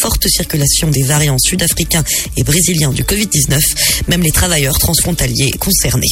[0.00, 2.04] forte circulation des variants sud-africains
[2.36, 3.60] et brésiliens du Covid-19,
[4.08, 6.08] même les travailleurs transfrontaliers concernés.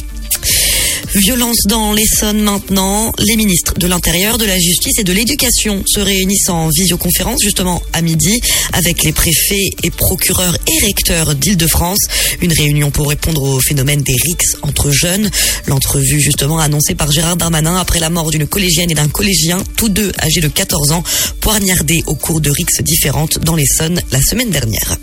[1.15, 3.12] Violence dans l'Essonne maintenant.
[3.18, 7.83] Les ministres de l'Intérieur, de la Justice et de l'Éducation se réunissent en visioconférence justement
[7.94, 8.41] à midi
[8.75, 11.99] avec les préfets et procureurs et recteurs d'Île-de-France.
[12.43, 15.31] Une réunion pour répondre au phénomène des rixes entre jeunes.
[15.67, 19.89] L'entrevue justement annoncée par Gérard Darmanin après la mort d'une collégienne et d'un collégien, tous
[19.89, 21.03] deux âgés de 14 ans,
[21.40, 24.99] poignardés au cours de rixes différentes dans l'Essonne la semaine dernière.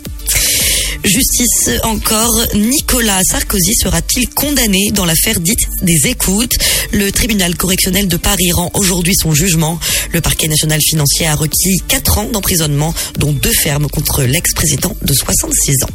[1.04, 6.56] Justice encore, Nicolas Sarkozy sera-t-il condamné dans l'affaire dite des écoutes?
[6.92, 9.78] Le tribunal correctionnel de Paris rend aujourd'hui son jugement.
[10.12, 15.12] Le parquet national financier a requis 4 ans d'emprisonnement, dont deux fermes contre l'ex-président de
[15.12, 15.90] 66 ans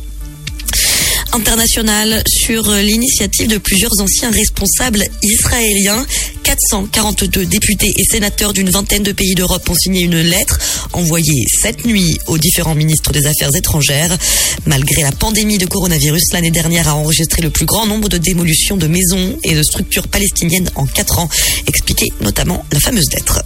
[1.33, 6.05] international sur l'initiative de plusieurs anciens responsables israéliens.
[6.43, 10.59] 442 députés et sénateurs d'une vingtaine de pays d'Europe ont signé une lettre
[10.93, 14.17] envoyée cette nuit aux différents ministres des Affaires étrangères.
[14.65, 18.77] Malgré la pandémie de coronavirus, l'année dernière a enregistré le plus grand nombre de démolitions
[18.77, 21.29] de maisons et de structures palestiniennes en 4 ans,
[21.67, 23.43] expliquait notamment la fameuse lettre.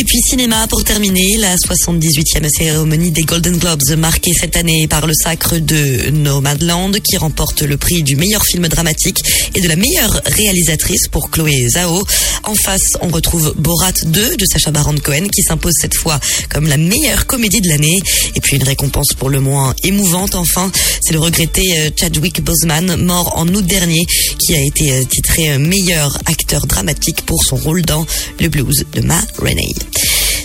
[0.00, 5.06] Et puis cinéma pour terminer, la 78e cérémonie des Golden Globes marquée cette année par
[5.06, 9.22] le sacre de Nomadland qui remporte le prix du meilleur film dramatique
[9.54, 12.02] et de la meilleure réalisatrice pour Chloé Zhao.
[12.44, 16.66] En face, on retrouve Borat 2 de Sacha Baron Cohen qui s'impose cette fois comme
[16.66, 17.98] la meilleure comédie de l'année.
[18.34, 22.96] Et puis une récompense pour le moins émouvante enfin, c'est le regretté euh, Chadwick Boseman,
[23.04, 24.06] mort en août dernier,
[24.38, 28.06] qui a été euh, titré meilleur acteur dramatique pour son rôle dans
[28.40, 29.74] Le Blues de Ma Rainey.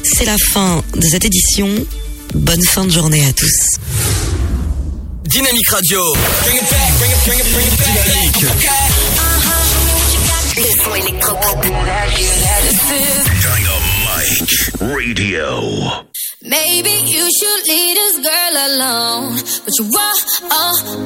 [0.03, 1.67] C'est la fin de cette édition.
[2.33, 3.77] Bonne fin de journée à tous.
[5.23, 6.13] Dynamique Radio.
[7.83, 8.45] Dynamique.
[10.57, 11.61] Le son électropop.
[13.41, 14.45] Dynamite
[14.79, 16.05] Radio.
[16.41, 19.35] Maybe you should leave this girl alone,
[19.65, 19.85] but you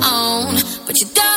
[0.04, 1.30] on, but you don't.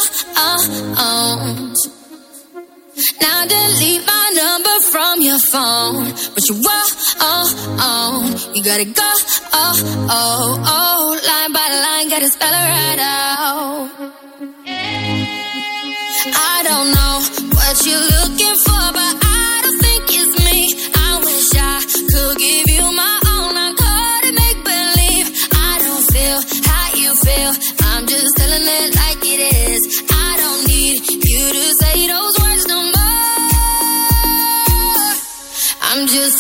[3.21, 6.05] Now delete my number from your phone,
[6.35, 6.93] but you won't.
[7.21, 8.53] Oh, oh.
[8.55, 9.11] You gotta go,
[9.53, 13.91] oh, oh, oh, line by line, gotta spell it right out.
[16.35, 17.15] I don't know
[17.57, 19.22] what you're looking for, but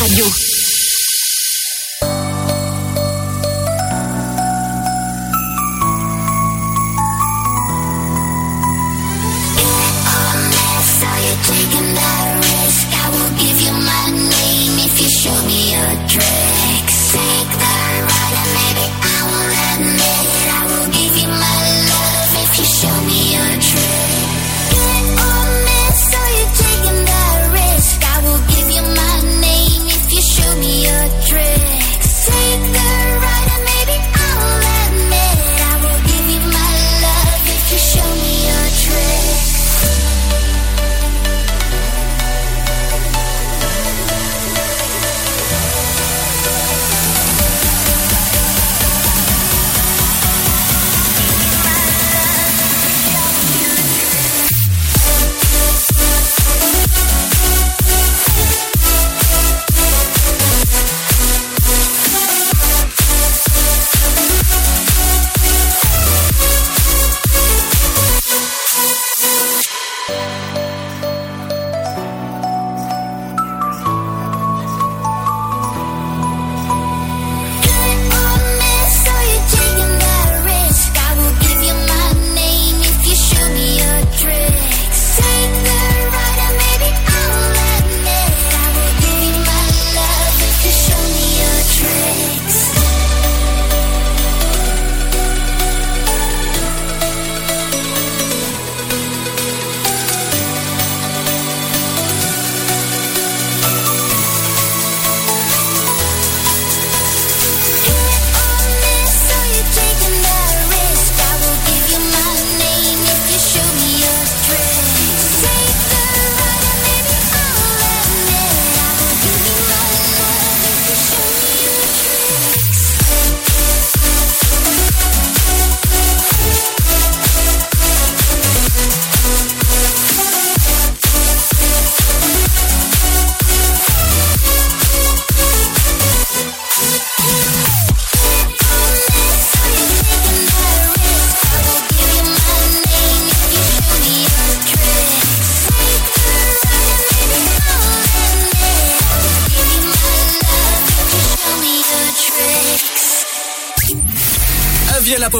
[0.00, 0.49] Radio.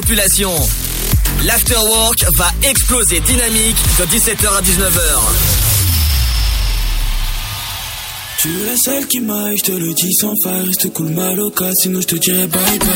[0.01, 0.53] Population.
[1.45, 5.05] L'afterwork va exploser dynamique de 17h à 19h.
[8.39, 11.39] Tu es la seule qui m'aille, je te le dis sans faire, reste cool mal
[11.41, 12.89] au cas, sinon je te dirai bye bye.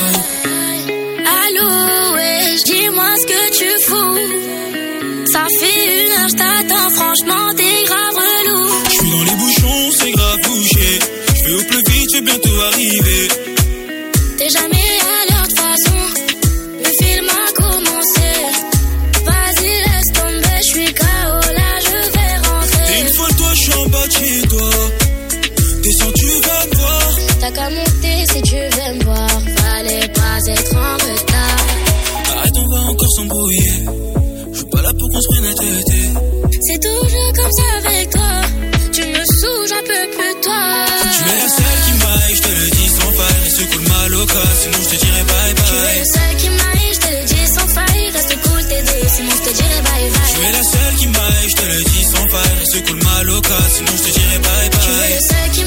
[1.42, 5.32] Allô, ouais, dis-moi ce que tu fous.
[5.32, 8.68] Ça fait une heure, je t'attends, franchement, t'es grave relou.
[8.86, 10.98] Je suis dans les bouchons, c'est grave bouché.
[11.36, 13.53] Je vais au plus vite, je vais bientôt arriver.
[33.16, 33.72] S'embrouiller.
[34.52, 35.90] Je suis pas là pour qu'on se prenne la tête.
[36.66, 38.32] C'est toujours comme ça avec toi.
[38.92, 40.62] Tu me saoules, j'en peux plus toi.
[41.14, 43.40] Tu es la seule qui m'aille, je te le dis sans faille.
[43.44, 45.98] Reste cool mal au cas, sinon je te dirai bye Tu es bye.
[45.98, 48.10] le seul qui m'aille, je te le dis sans faille.
[48.14, 50.48] Reste cool, t'es deux, sinon je te dirai bye Tu bye.
[50.48, 52.54] es la seule qui m'aille, je te le dis sans faille.
[52.60, 55.14] Reste cool mal au cas, sinon je te dirai bye Tu es bye.
[55.14, 55.64] le seul qui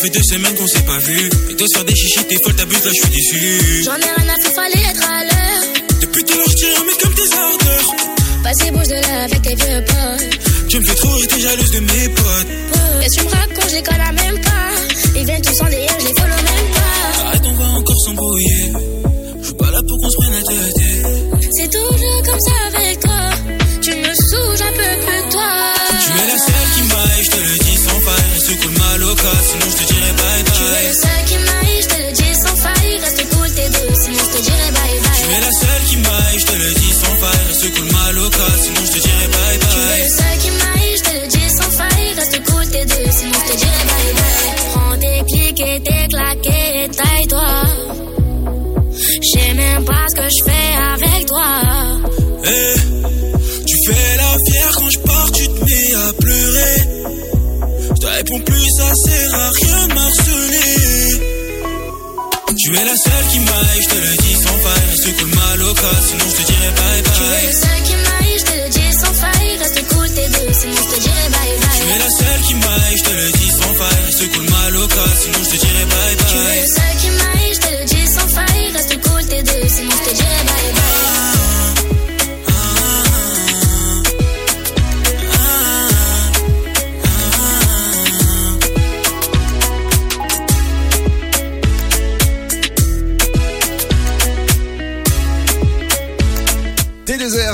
[0.00, 1.30] fait deux semaines qu'on s'est pas vu.
[1.50, 3.82] Et toi, sur des chichis, t'es folle, t'abuses, là, je suis déçu.
[3.84, 5.62] J'en ai rien à faire, fallait être à l'heure.
[6.00, 7.94] Depuis tout l'heure, je mec comme tes ardeurs.
[8.42, 10.68] Vas-y, bouge de là avec tes vieux potes.
[10.68, 12.46] Tu me fais trop rire, t'es jalouse de mes potes.
[13.02, 15.18] Et tu me racontes, je les connais même pas.
[15.18, 17.26] Ils viennent tous en DM, je les follow même pas.
[17.26, 18.72] Arrête, on va encore s'embrouiller.
[19.40, 21.42] Je suis pas là pour qu'on se prenne la tête.
[21.58, 23.19] C'est toujours comme ça avec toi.
[29.22, 30.94] Cas, sinon je te dirai bye Tu es le bye.
[31.04, 32.94] seul qui m'aille, je te le dis sans faille.
[33.04, 35.36] Reste cool, t'es deux, sinon je te dirai bye Tu bye.
[35.36, 37.44] es la seule qui m'aille, je te le dis sans faille.
[37.48, 40.02] Reste cool mal au cas, sinon je te dirai bye Tu es bye.
[40.04, 42.08] le seul qui m'aille, je te le dis sans faille.
[42.20, 44.50] Reste cool, t'es deux, sinon je te dirai bye bye.
[44.72, 47.50] Prends tes clics et tes claquets et taille-toi.
[49.22, 50.59] Je sais même pas ce que je fais
[58.80, 61.20] ça sert à rien marceler.
[62.62, 64.86] Tu es la seule qui m'aille, je te le dis sans faille.
[64.90, 67.14] Reste cool, mal au cas, sinon je te dirai bye bye.
[67.16, 69.56] Tu es la seule qui m'aille, je te le dis sans faille.
[69.62, 71.80] Reste cool, t'es deux, sinon je te dirai bye bye.
[71.80, 74.02] Tu es la seule qui m'aille, je te le dis sans faille.
[74.06, 76.26] Reste cool, mal au cas, sinon je te dirai bye bye.
[76.30, 77.49] Tu es la seule qui m'aille.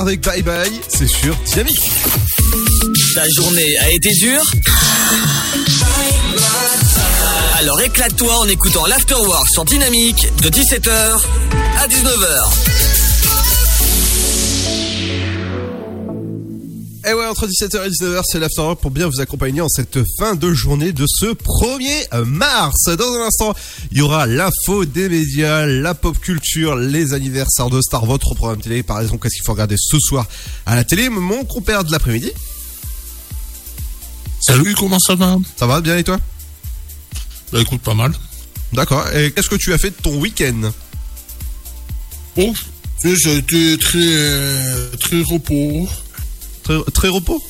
[0.07, 1.91] Avec Bye Bye, c'est sur Dynamique.
[3.15, 4.43] Ta journée a été dure
[7.59, 10.91] Alors éclate-toi en écoutant l'Afterwork sur Dynamique de 17h
[11.79, 12.96] à 19h.
[17.09, 20.35] Et ouais, entre 17h et 19h, c'est l'Afterwork pour bien vous accompagner en cette fin
[20.35, 22.87] de journée de ce 1er mars.
[22.87, 23.55] Dans un instant,
[23.93, 28.61] il y aura l'info des médias, la pop culture, les anniversaires de stars, votre programme
[28.61, 28.83] télé.
[28.83, 30.27] Par exemple, qu'est-ce qu'il faut regarder ce soir
[30.67, 31.09] à la télé?
[31.09, 32.33] Mon compère de l'après-midi.
[34.41, 35.37] Salut, comment ça va?
[35.55, 36.19] Ça va bien et toi?
[37.53, 38.15] Bah écoute, pas mal.
[38.73, 39.07] D'accord.
[39.15, 40.73] Et qu'est-ce que tu as fait de ton week-end?
[42.37, 42.53] Bon,
[43.01, 45.89] ça a été très, euh, très repos.
[46.67, 47.41] Très, très repos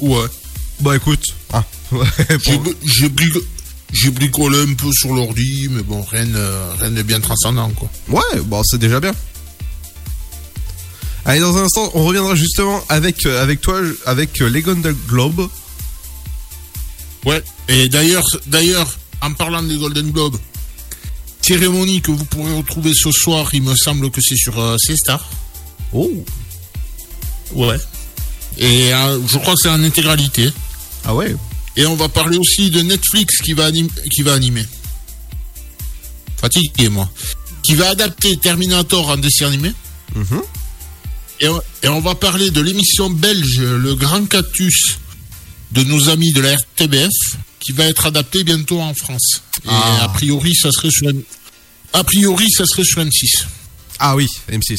[0.00, 0.26] Ouais.
[0.80, 1.22] Bah écoute.
[1.52, 1.62] Ah.
[1.92, 2.04] Ouais,
[2.44, 2.74] J'ai bon.
[2.84, 3.44] j'ai brigo-
[3.92, 7.88] j'ai bricolé un peu sur l'ordi, mais bon, rien, euh, rien de bien transcendant, quoi.
[8.08, 9.12] Ouais, bon, c'est déjà bien.
[11.24, 14.96] Allez, dans un instant, on reviendra justement avec, euh, avec toi, avec euh, les Golden
[15.06, 15.48] Globe.
[17.24, 17.42] Ouais.
[17.68, 20.36] Et d'ailleurs, d'ailleurs, en parlant des Golden Globes,
[21.40, 25.28] cérémonie que vous pourrez retrouver ce soir, il me semble que c'est sur euh, C-Star.
[25.92, 26.10] Oh.
[27.52, 27.78] Ouais.
[28.56, 30.50] Et euh, je crois que c'est en intégralité.
[31.04, 31.34] Ah ouais
[31.76, 34.64] Et on va parler aussi de Netflix qui va, qui va animer.
[36.40, 37.10] Fatigué, moi.
[37.62, 39.72] Qui va adapter Terminator en dessin animé.
[40.14, 40.40] Mhm.
[41.40, 44.98] Et, on- et on va parler de l'émission belge Le Grand Cactus
[45.72, 47.10] de nos amis de la RTBF
[47.60, 49.42] qui va être adaptée bientôt en France.
[49.64, 50.04] Et Ah.
[50.04, 51.08] a priori, ça serait sur
[51.92, 53.44] a priori, ça serait sur M6.
[54.00, 54.76] Ah oui, M6.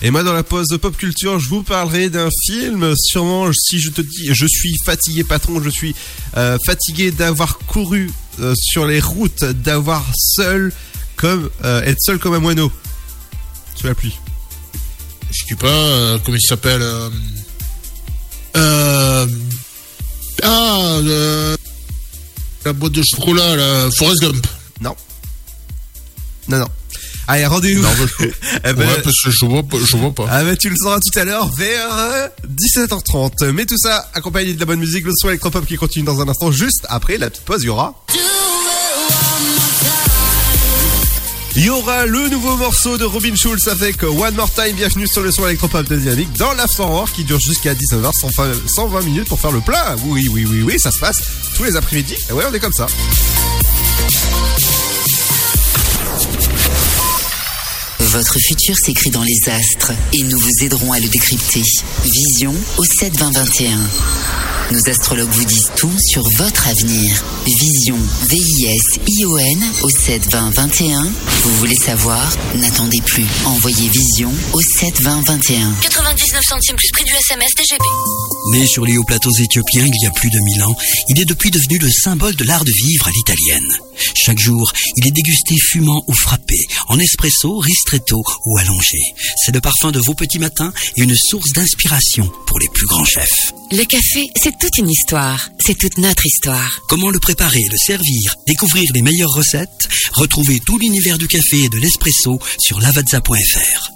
[0.00, 2.94] Et moi, dans la pause de pop culture, je vous parlerai d'un film.
[2.96, 5.94] Sûrement, si je te dis, je suis fatigué, patron, je suis
[6.38, 10.72] euh, fatigué d'avoir couru euh, sur les routes, d'avoir seul
[11.16, 12.72] comme euh, être seul comme un moineau
[13.76, 14.16] sous la pluie.
[15.30, 16.82] Je sais pas comment il s'appelle.
[20.42, 21.00] ah,
[22.64, 24.46] la boîte de chocolat, la Forrest Gump.
[24.80, 24.96] Non.
[26.48, 26.68] Non, non.
[27.26, 27.82] Allez, rendez-vous.
[27.82, 27.88] Non,
[28.20, 28.26] je-
[28.64, 29.76] Eh ben, ouais, parce que je vois pas.
[29.82, 30.26] Je vois pas.
[30.30, 33.50] Ah bah tu le sauras tout à l'heure vers euh, 17h30.
[33.52, 36.28] Mais tout ça accompagné de la bonne musique, le son électropop qui continue dans un
[36.28, 36.50] instant.
[36.52, 38.04] Juste après la petite pause, il y aura...
[41.56, 44.74] Il y aura le nouveau morceau de Robin Schulz avec One More Time.
[44.74, 49.02] Bienvenue sur le son électropop de Dynamique dans l'Afterwork qui dure jusqu'à 19h, 120 120
[49.02, 49.94] minutes pour faire le plein.
[50.04, 51.18] Oui, oui, oui, oui, ça se passe
[51.56, 52.16] tous les après-midi.
[52.28, 52.86] Et ouais, on est comme ça.
[58.14, 61.62] Votre futur s'écrit dans les astres et nous vous aiderons à le décrypter.
[62.04, 63.76] Vision au 72021.
[64.70, 67.24] Nos astrologues vous disent tout sur votre avenir.
[67.44, 71.02] Vision, V-I-S-I-O-N au 72021.
[71.42, 72.32] Vous voulez savoir?
[72.54, 73.26] N'attendez plus.
[73.46, 75.74] Envoyez Vision au 72021.
[75.82, 77.82] 99 centimes plus prix du SMS DGP.
[78.52, 80.76] Né sur les hauts plateaux éthiopiens il y a plus de 1000 ans,
[81.08, 83.76] il est depuis devenu le symbole de l'art de vivre à l'italienne.
[84.14, 86.56] Chaque jour, il est dégusté fumant ou frappé,
[86.88, 88.98] en espresso, ristretto ou allongé.
[89.44, 93.04] C'est le parfum de vos petits matins et une source d'inspiration pour les plus grands
[93.04, 93.52] chefs.
[93.72, 95.50] Le café, c'est toute une histoire.
[95.64, 96.80] C'est toute notre histoire.
[96.88, 99.88] Comment le préparer, le servir, découvrir les meilleures recettes?
[100.12, 103.90] Retrouvez tout l'univers du café et de l'espresso sur lavazza.fr.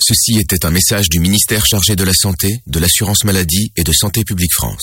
[0.00, 3.92] Ceci était un message du ministère chargé de la Santé, de l'Assurance Maladie et de
[3.92, 4.82] Santé Publique France.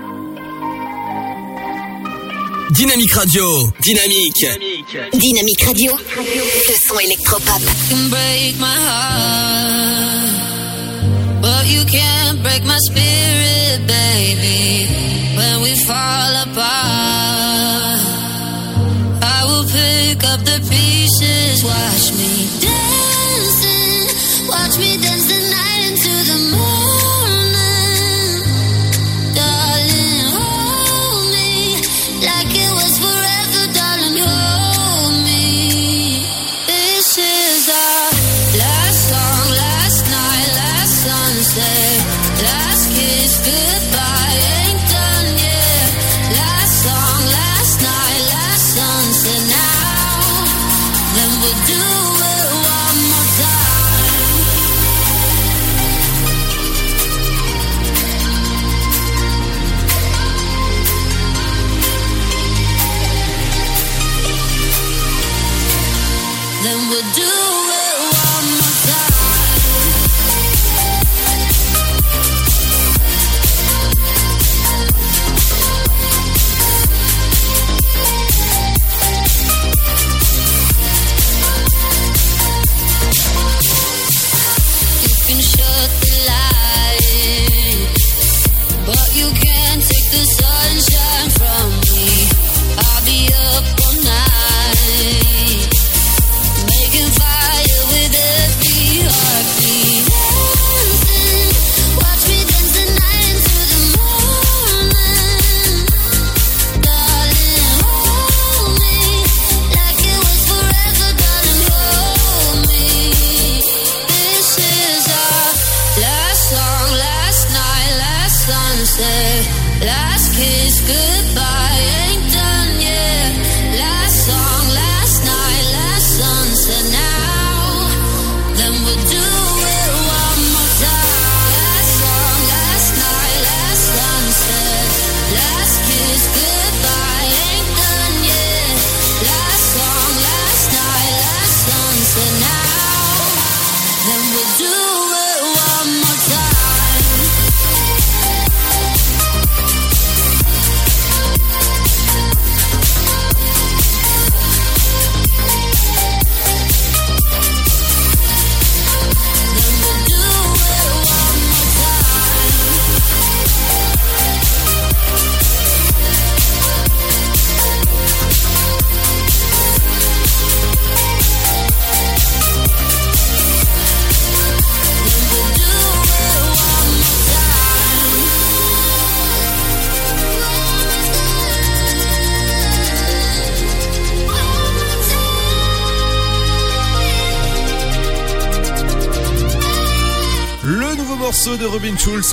[2.71, 3.69] Dynamique Radio.
[3.83, 4.47] Dynamique.
[5.11, 5.91] Dynamique Radio.
[5.93, 7.61] Le son électropop.
[7.89, 10.29] can break my heart,
[11.41, 14.87] but you can't break my spirit, baby.
[15.35, 17.99] When we fall apart,
[19.21, 21.63] I will pick up the pieces.
[21.65, 24.07] Watch me dancing,
[24.47, 25.40] watch me dance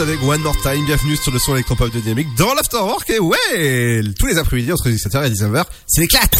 [0.01, 0.85] avec One More Time.
[0.85, 3.09] Bienvenue sur le son électropop de Dynamique dans l'Afterwork.
[3.11, 6.37] Et ouais, tous les après-midi entre 17h et 19h, c'est l'éclate.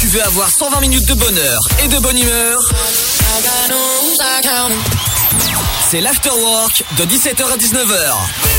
[0.00, 2.60] Tu veux avoir 120 minutes de bonheur et de bonne humeur?
[5.90, 8.51] C'est l'Afterwork de 17h à 19h.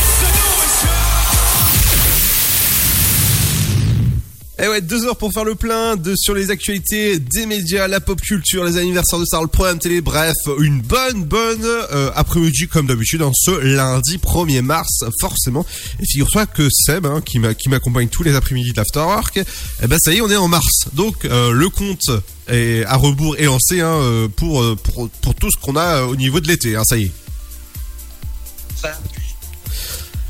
[4.59, 7.99] Et ouais, deux heures pour faire le plein de sur les actualités des médias, la
[7.99, 12.67] pop culture, les anniversaires de stars, le programme télé, bref, une bonne bonne euh, après-midi
[12.67, 15.65] comme d'habitude en ce lundi 1er mars forcément.
[15.99, 19.39] Et figure-toi que Seb, hein, qui m'a qui m'accompagne tous les après-midi de l'afterwork,
[19.81, 20.85] eh ben ça y est, on est en mars.
[20.93, 22.11] Donc euh, le compte
[22.47, 26.03] est à rebours est lancé hein, euh, pour, euh, pour pour tout ce qu'on a
[26.03, 26.75] au niveau de l'été.
[26.75, 27.11] Hein, ça y est.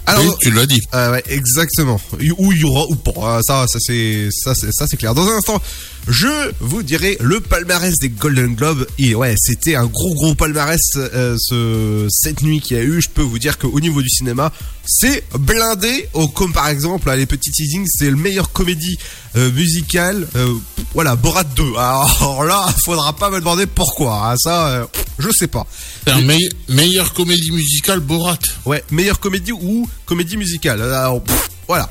[0.05, 0.81] Alors, Oui, tu l'as dit.
[0.93, 1.99] Euh, ouais, exactement.
[2.37, 3.39] Où il y aura ou pas.
[3.43, 5.13] Ça, ça c'est ça, c'est ça, c'est clair.
[5.13, 5.61] Dans un instant,
[6.07, 8.85] je vous dirai le palmarès des Golden Globes.
[8.99, 13.01] Et ouais, c'était un gros gros palmarès euh, ce cette nuit qu'il y a eu.
[13.01, 14.51] Je peux vous dire qu'au niveau du cinéma,
[14.85, 16.09] c'est blindé.
[16.13, 18.97] Oh, comme par exemple, là, les petits teasings, c'est le meilleur comédie
[19.37, 20.27] euh, musicale.
[20.35, 20.53] euh,
[20.93, 21.63] voilà, Borat 2.
[21.77, 24.31] Alors là, faudra pas me demander pourquoi.
[24.31, 24.35] hein.
[24.37, 24.87] Ça,
[25.19, 25.65] je sais pas.
[26.07, 28.37] Un meille- meilleure comédie musicale, Borat.
[28.65, 30.81] Ouais, meilleure comédie ou comédie musicale.
[30.81, 31.89] Alors, pff, voilà.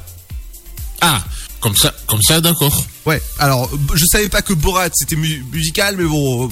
[1.01, 1.25] Ah,
[1.62, 2.85] comme ça, comme ça, d'accord.
[3.07, 6.51] Ouais, alors, je savais pas que Borat c'était mu- musical, mais bon,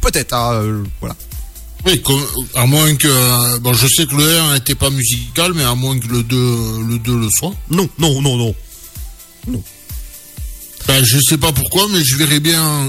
[0.00, 1.14] peut-être, hein, euh, voilà.
[1.84, 3.06] Oui, comme- à moins que.
[3.08, 6.22] euh, Bon, je sais que le 1 n'était pas musical, mais à moins que le
[6.22, 7.52] 2 le, 2 le soit.
[7.70, 8.54] Non, non, non, non.
[10.86, 12.88] Ben, je sais pas pourquoi, mais je verrais bien.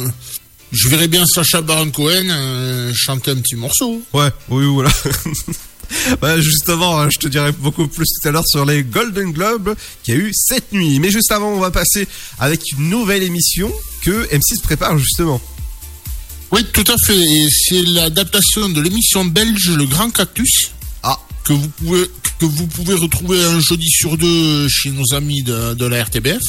[0.71, 4.01] Je verrais bien Sacha Baron Cohen euh, chanter un petit morceau.
[4.13, 4.91] Ouais, oui, voilà.
[6.21, 9.75] Bah, justement, hein, je te dirai beaucoup plus tout à l'heure sur les Golden Globes
[10.03, 10.99] qu'il y a eu cette nuit.
[10.99, 12.07] Mais juste avant, on va passer
[12.39, 13.71] avec une nouvelle émission
[14.03, 15.41] que M6 prépare justement.
[16.51, 17.49] Oui, tout à fait.
[17.49, 20.71] C'est l'adaptation de l'émission belge Le Grand Cactus.
[21.03, 21.19] Ah.
[21.43, 22.05] Que vous pouvez,
[22.39, 26.41] que vous pouvez retrouver un jeudi sur deux chez nos amis de, de la RTBF.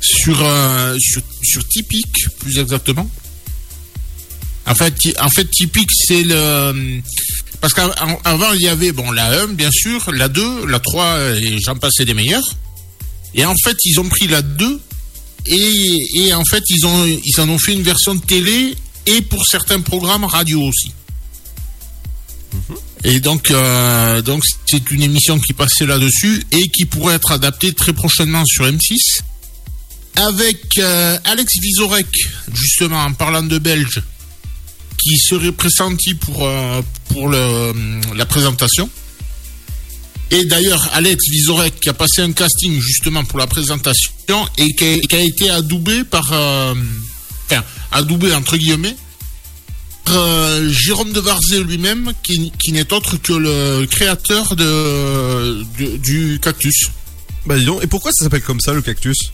[0.00, 3.08] Sur, euh, sur, sur Typique, plus exactement.
[4.66, 7.00] En fait, en fait Typique, c'est le.
[7.62, 11.58] Parce qu'avant, il y avait, bon, la 1, bien sûr, la 2, la 3, et
[11.60, 12.42] j'en passais des meilleurs.
[13.34, 14.80] Et en fait, ils ont pris la 2
[15.46, 18.74] et, et en fait, ils, ont, ils en ont fait une version de télé
[19.06, 20.92] et pour certains programmes radio aussi.
[23.04, 27.72] Et donc, euh, donc c'est une émission qui passait là-dessus et qui pourrait être adaptée
[27.72, 29.22] très prochainement sur M6
[30.16, 32.14] avec euh, Alex Vizorek,
[32.52, 34.02] justement en parlant de Belge,
[35.02, 37.72] qui serait pressenti pour, euh, pour le,
[38.14, 38.88] la présentation.
[40.30, 44.10] Et d'ailleurs, Alex Vizorek qui a passé un casting justement pour la présentation
[44.56, 46.74] et qui a, été adoubé par, euh,
[47.46, 48.96] enfin, adoubé entre guillemets,
[50.08, 55.64] euh, Jérôme de Varzé lui-même, qui, qui n'est autre que le créateur de-
[55.98, 56.88] du cactus.
[57.44, 59.32] Bah dis donc, et pourquoi ça s'appelle comme ça le cactus?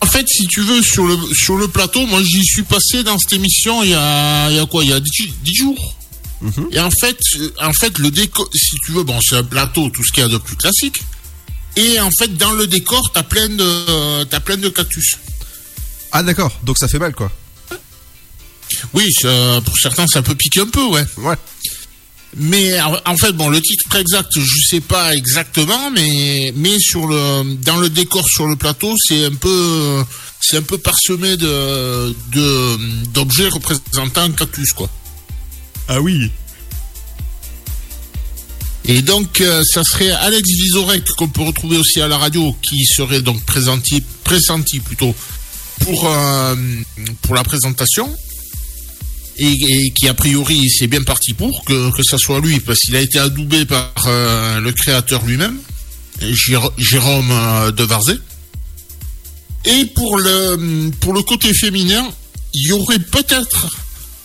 [0.00, 3.18] En fait, si tu veux, sur le, sur le plateau, moi j'y suis passé dans
[3.18, 4.84] cette émission il y a, il y a quoi?
[4.84, 5.10] Il y a 10,
[5.42, 5.96] 10 jours.
[6.70, 9.88] Et en fait, euh, en fait, le décor, si tu veux, bon, c'est un plateau,
[9.88, 11.00] tout ce qu'il y a de plus classique.
[11.76, 15.16] Et en fait, dans le décor, t'as plein de, t'as plein de cactus.
[16.12, 17.30] Ah d'accord, donc ça fait mal quoi.
[18.92, 19.10] Oui,
[19.64, 21.04] pour certains, ça peut piquer un peu, ouais.
[21.18, 21.36] Ouais.
[22.38, 27.54] Mais en fait, bon, le titre exact, je sais pas exactement, mais mais sur le
[27.64, 30.04] dans le décor sur le plateau, c'est un peu
[30.40, 34.90] c'est un peu parsemé de de d'objets représentant un cactus, quoi.
[35.88, 36.30] Ah oui.
[38.88, 42.84] Et donc, euh, ça serait Alex Vizorek qu'on peut retrouver aussi à la radio, qui
[42.84, 45.14] serait donc présenti, pressenti plutôt
[45.80, 46.54] pour euh,
[47.22, 48.14] pour la présentation,
[49.38, 52.78] et, et qui a priori c'est bien parti pour que que ça soit lui, parce
[52.80, 55.58] qu'il a été adoubé par euh, le créateur lui-même,
[56.20, 58.14] Jér- Jérôme euh, de Varzé.
[59.64, 62.08] Et pour le pour le côté féminin,
[62.54, 63.66] il y aurait peut-être.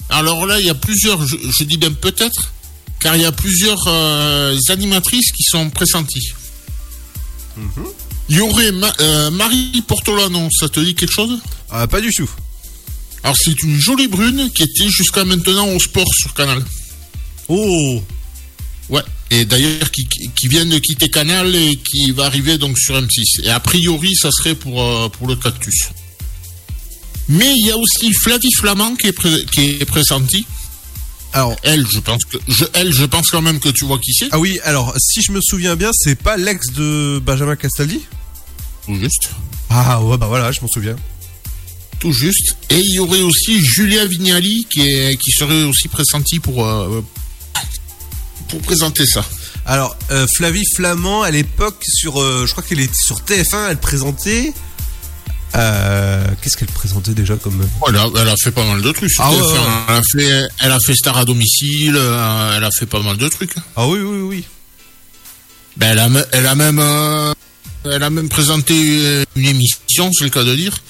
[0.09, 1.25] Alors là, il y a plusieurs.
[1.25, 2.51] Je, je dis bien peut-être
[2.99, 6.29] car il y a plusieurs euh, animatrices qui sont pressenties.
[8.29, 11.39] Il y aurait Ma- euh, Marie Portolano, ça te dit quelque chose?
[11.69, 12.29] Ah, Pas du tout.
[13.23, 16.63] Alors c'est une jolie brune qui était jusqu'à maintenant au sport sur Canal.
[17.47, 18.01] Oh
[18.89, 20.05] Ouais, et d'ailleurs qui,
[20.49, 23.41] vient de quitter Canal et qui va arriver donc sur M6.
[23.43, 25.89] Et a priori, ça serait pour, euh, pour le cactus.
[27.29, 30.45] Mais il y a aussi Flavie Flamand qui est, pré- qui est pressentie.
[31.31, 34.13] Alors, elle, je pense que je, elle, je pense quand même que tu vois qui
[34.13, 34.27] c'est.
[34.31, 38.01] Ah oui, alors si je me souviens bien, c'est pas l'ex de Benjamin Castaldi?
[38.89, 39.29] Juste.
[39.69, 40.97] Ah ouais, bah voilà, je m'en souviens.
[42.01, 42.57] Tout juste.
[42.69, 47.01] Et il y aurait aussi Julia Vignali qui, est, qui serait aussi pressentie pour, euh,
[48.49, 49.23] pour présenter ça.
[49.65, 53.77] Alors, euh, Flavie Flamand, à l'époque, sur, euh, je crois qu'elle était sur TF1, elle
[53.77, 54.51] présentait.
[55.55, 57.61] Euh, Qu'est-ce qu'elle présentait déjà comme.
[57.87, 59.11] Elle a, elle a fait pas mal de trucs.
[59.11, 59.51] sur Ah ouais, TF1.
[59.51, 59.57] ouais.
[59.89, 63.17] Elle, a fait, elle a fait Star à domicile, euh, elle a fait pas mal
[63.17, 63.53] de trucs.
[63.75, 64.45] Ah oui, oui, oui.
[65.77, 67.33] Ben, elle, a, elle a même, euh,
[67.85, 68.73] elle a même présenté
[69.05, 70.81] euh, une émission, c'est le cas de dire,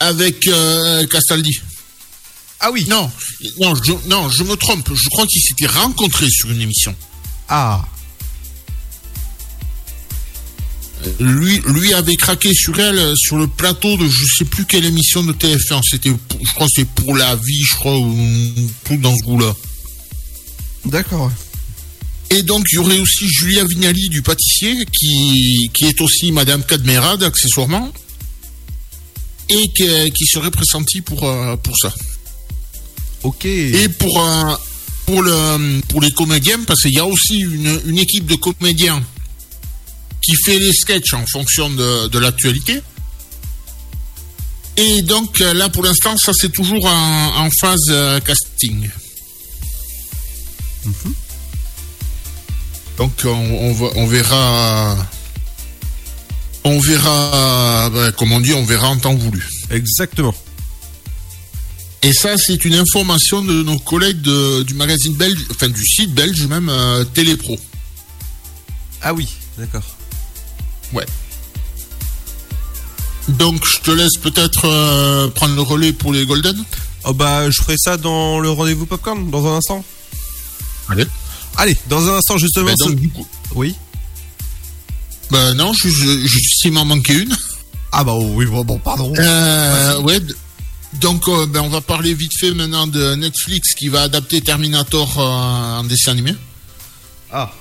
[0.00, 1.58] avec euh, Castaldi.
[2.60, 2.86] Ah oui.
[2.88, 3.10] Non,
[3.60, 4.90] non, je, non, je me trompe.
[4.94, 6.94] Je crois qu'ils s'étaient rencontrés sur une émission.
[7.48, 7.84] Ah.
[11.20, 14.84] Lui, lui avait craqué sur elle euh, sur le plateau de je sais plus quelle
[14.86, 15.82] émission de TF1.
[15.88, 18.16] C'était, pour- je crois, que c'était pour la vie, je crois, ou
[18.84, 19.54] tout dans ce goût-là.
[20.86, 21.30] D'accord.
[22.30, 26.64] Et donc, il y aurait aussi Julia Vignali du pâtissier, qui, qui est aussi Madame
[26.64, 27.92] Cadmerade, accessoirement,
[29.48, 31.92] et qui, qui serait pressentie pour, euh, pour ça.
[33.22, 33.44] Ok.
[33.44, 34.54] Et pour, euh,
[35.06, 39.02] pour, le, pour les comédiens, parce qu'il y a aussi une, une équipe de comédiens
[40.22, 42.80] qui fait les sketchs en fonction de, de l'actualité.
[44.76, 48.88] Et donc euh, là, pour l'instant, ça c'est toujours en, en phase euh, casting.
[52.98, 54.96] Donc on, on, va- on verra,
[56.66, 59.46] on verra, ben, comme on dit, on verra en temps voulu.
[59.70, 60.34] Exactement.
[62.02, 66.12] Et ça, c'est une information de nos collègues de- du magazine belge, enfin du site
[66.14, 67.58] belge même, euh, Télépro.
[69.02, 69.82] Ah oui, d'accord.
[70.92, 71.06] Ouais.
[73.28, 76.56] Donc je te laisse peut-être euh, prendre le relais pour les Golden.
[77.04, 79.84] Oh bah, je ferai ça dans le rendez-vous popcorn dans un instant.
[80.88, 81.06] Allez.
[81.56, 82.66] Allez, dans un instant justement.
[82.66, 83.74] Bah, donc, ce- du coup- Oui.
[85.30, 87.36] Bah non, je, je, je- s'il m'en manquait une.
[87.92, 89.12] Ah bah oui, bon, bon, pardon.
[89.18, 90.20] Euh, ouais.
[91.00, 95.18] Donc euh, ben, on va parler vite fait maintenant de Netflix qui va adapter Terminator
[95.18, 96.34] euh, en dessin animé.
[97.32, 97.52] Ah.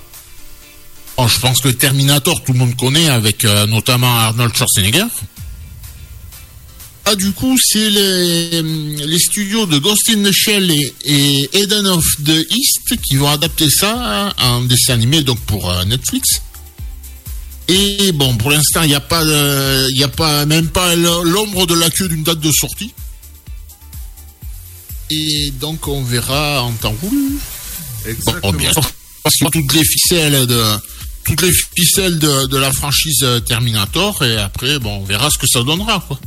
[1.18, 5.06] Bon, je pense que Terminator, tout le monde connaît avec euh, notamment Arnold Schwarzenegger.
[7.06, 11.86] Ah, du coup, c'est les, les studios de Ghost in the Shell et, et Eden
[11.88, 16.42] of the East qui vont adapter ça en dessin animé donc pour Netflix.
[17.68, 20.96] Et bon, pour l'instant, il n'y a pas, de- il y a pas, même pas
[20.96, 22.94] l'ombre de la queue d'une date de sortie.
[25.10, 27.38] Et donc, on verra en temps voulu.
[28.42, 28.84] Bon, bien sûr,
[29.24, 30.64] parce a toutes les ficelles de,
[31.24, 35.38] toutes les ficelles de, de la franchise euh, Terminator et après, bon, on verra ce
[35.40, 36.20] que ça donnera, quoi.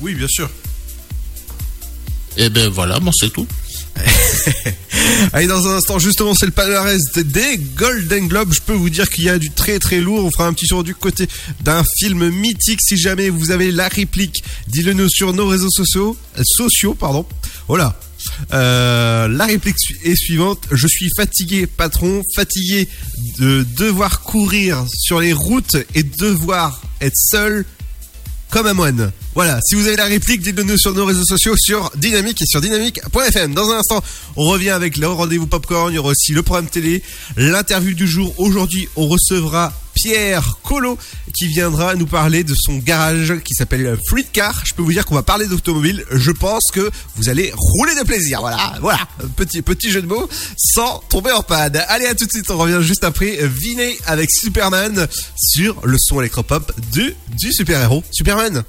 [0.00, 0.48] Oui, bien sûr.
[2.36, 3.46] Et ben voilà, bon, c'est tout.
[5.32, 8.52] Allez, dans un instant, justement, c'est le palmarès des Golden Globes.
[8.52, 10.24] Je peux vous dire qu'il y a du très très lourd.
[10.24, 11.28] On fera un petit tour du côté
[11.62, 12.80] d'un film mythique.
[12.82, 16.16] Si jamais vous avez la réplique, dites-le nous sur nos réseaux sociaux.
[16.42, 17.26] sociaux, pardon.
[17.68, 17.98] Voilà.
[18.52, 20.66] Euh, la réplique est suivante.
[20.70, 22.88] Je suis fatigué, patron, fatigué
[23.38, 27.64] de devoir courir sur les routes et devoir être seul
[28.52, 29.10] comme un moine.
[29.34, 32.46] Voilà, si vous avez la réplique, dites-le nous sur nos réseaux sociaux, sur Dynamique et
[32.46, 33.54] sur dynamique.fm.
[33.54, 34.04] Dans un instant,
[34.36, 37.02] on revient avec le rendez-vous popcorn, il y aura aussi le programme télé,
[37.38, 38.34] l'interview du jour.
[38.38, 40.98] Aujourd'hui, on recevra Pierre Colo
[41.34, 44.62] qui viendra nous parler de son garage qui s'appelle Fluid Car.
[44.64, 46.04] Je peux vous dire qu'on va parler d'automobile.
[46.10, 48.40] Je pense que vous allez rouler de plaisir.
[48.40, 49.00] Voilà, voilà,
[49.36, 51.82] petit petit jeu de mots sans tomber en panne.
[51.88, 52.50] Allez, à tout de suite.
[52.50, 58.04] On revient juste après Vinet avec Superman sur le son électropop du du super héros
[58.10, 58.64] Superman.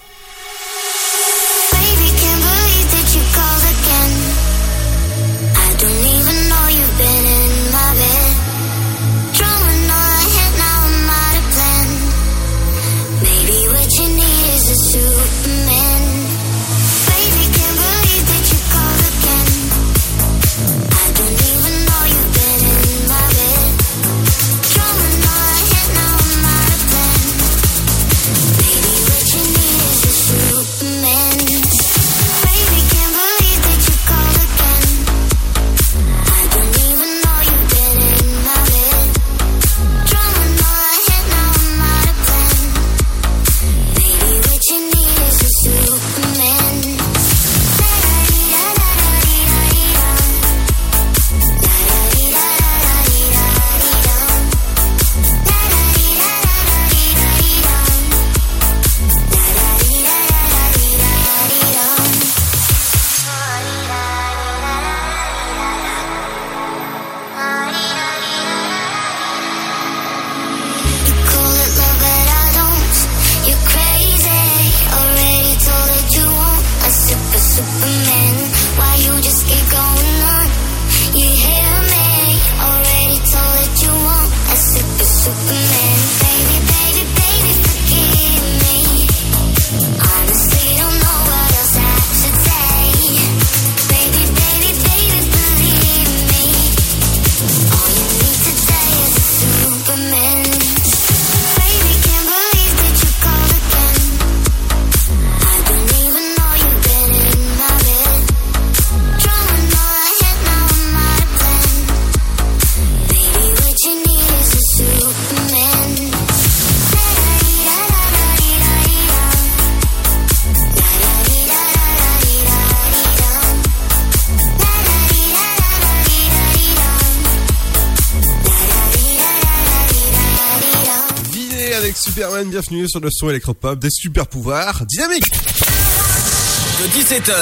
[132.54, 135.26] Bienvenue sur le son électropop des super pouvoirs dynamiques.
[135.32, 137.34] De 17h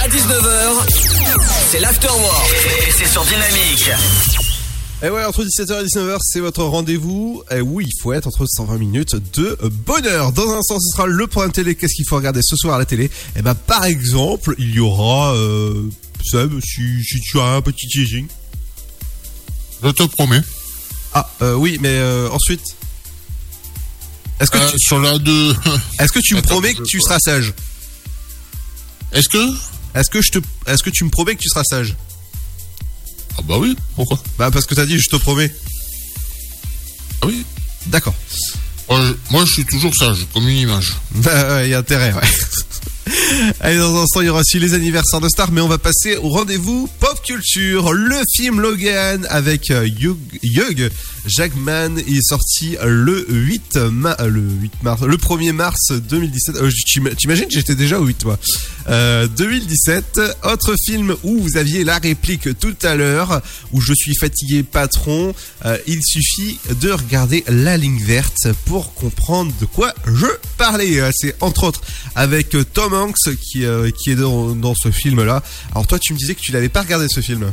[0.00, 0.86] à 19h,
[1.68, 2.54] c'est l'afterwork
[2.88, 3.90] et c'est sur Dynamique.
[5.02, 7.42] Et ouais, entre 17h et 19h, c'est votre rendez-vous.
[7.50, 10.32] Et oui, il faut être entre 120 minutes de bonheur.
[10.32, 11.74] Dans un instant, ce sera le point de télé.
[11.74, 13.10] Qu'est-ce qu'il faut regarder ce soir à la télé?
[13.36, 15.82] Et ben, par exemple, il y aura, euh,
[16.24, 18.26] Seb, si, si tu as un petit teasing.
[19.84, 20.40] Je te promets.
[21.12, 22.74] Ah, euh, oui, mais euh, ensuite.
[24.40, 25.56] Est-ce que Euh, tu, sur la 2.
[26.00, 27.52] est-ce que tu me promets que tu seras sage
[29.12, 29.38] Est-ce que
[29.94, 31.94] Est-ce que je te, est-ce que tu me promets que tu seras sage
[33.38, 35.52] Ah bah oui, pourquoi Bah parce que t'as dit je te promets.
[37.22, 37.44] Ah oui.
[37.86, 38.14] D'accord.
[38.88, 40.92] Moi, je- moi, je suis toujours sage, comme une image.
[41.12, 42.20] Bah il y a intérêt, ouais.
[43.60, 45.78] Allez, dans un instant, il y aura aussi les anniversaires de stars, mais on va
[45.78, 47.92] passer au rendez-vous pop culture.
[47.92, 50.90] Le film Logan avec euh, Hugh, Hugh
[51.26, 56.56] Jackman est sorti le 8, ma- euh, le 8 mars, le 1er mars 2017.
[56.56, 58.38] Euh, t'im- T'imagines, j'étais déjà au 8, toi.
[58.88, 60.20] Euh, 2017.
[60.44, 63.40] Autre film où vous aviez la réplique tout à l'heure,
[63.72, 65.32] où je suis fatigué patron.
[65.64, 70.26] Euh, il suffit de regarder la ligne verte pour comprendre de quoi je
[70.58, 71.00] parlais.
[71.00, 71.80] Euh, C'est entre autres
[72.14, 75.42] avec euh, Tom Hanks qui, euh, qui est dans, dans ce film-là.
[75.72, 77.52] Alors toi, tu me disais que tu l'avais pas regardé ce film.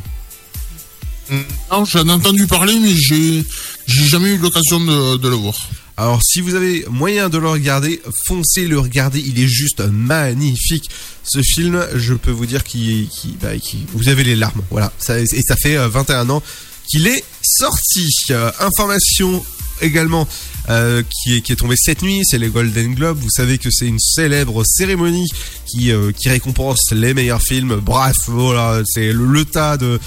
[1.71, 3.43] Non, j'en ai entendu parler, mais j'ai
[3.87, 5.55] j'ai jamais eu l'occasion de, de le voir.
[5.95, 10.89] Alors si vous avez moyen de le regarder, foncez le regarder, il est juste magnifique.
[11.23, 14.91] Ce film, je peux vous dire qu'il, qu'il- bah, qu'il- vous avez les larmes, voilà.
[14.99, 16.43] Ça, et ça fait euh, 21 ans
[16.89, 18.09] qu'il est sorti.
[18.31, 19.43] Euh, information
[19.81, 20.27] également
[20.69, 23.17] euh, qui, est, tombée cette nuit, c'est les Golden Globes.
[23.19, 25.29] Vous savez que c'est une célèbre cérémonie
[25.65, 27.75] qui, euh, récompense les meilleurs films.
[27.75, 29.99] Bref, voilà, c'est le, tas de,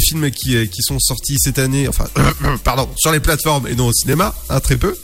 [0.00, 2.06] films qui, euh, qui sont sortis cette année, enfin,
[2.64, 4.96] pardon, sur les plateformes et non au cinéma, hein, très peu.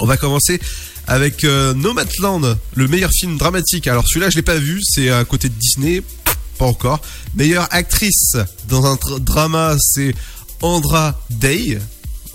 [0.00, 0.60] On va commencer
[1.06, 3.86] avec euh, Nomadland, le meilleur film dramatique.
[3.86, 6.02] Alors celui-là, je l'ai pas vu, c'est à côté de Disney,
[6.58, 7.00] pas encore.
[7.34, 8.36] Meilleure actrice
[8.68, 10.14] dans un dra- drama, c'est
[10.60, 11.78] Andra Day.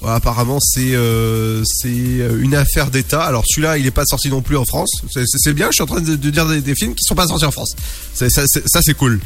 [0.05, 3.23] Apparemment, c'est euh, c'est une affaire d'État.
[3.23, 4.91] Alors celui-là, il est pas sorti non plus en France.
[5.11, 5.67] C'est- bien.
[5.71, 7.75] Je suis en train de, dire des, films qui sont pas sortis en France.
[8.13, 9.19] Ça, c'est- cool.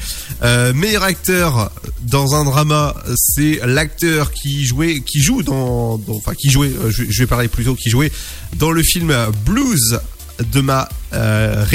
[0.44, 1.72] Euh, meilleur acteur
[2.04, 6.00] dans un drama, c'est l'acteur qui jouait, qui joue dans,
[6.38, 6.70] qui jouait.
[6.70, 8.12] euh, Je, vais parler plutôt qui jouait
[8.58, 9.14] dans le film
[9.46, 10.00] Blues
[10.54, 11.66] de ma euh,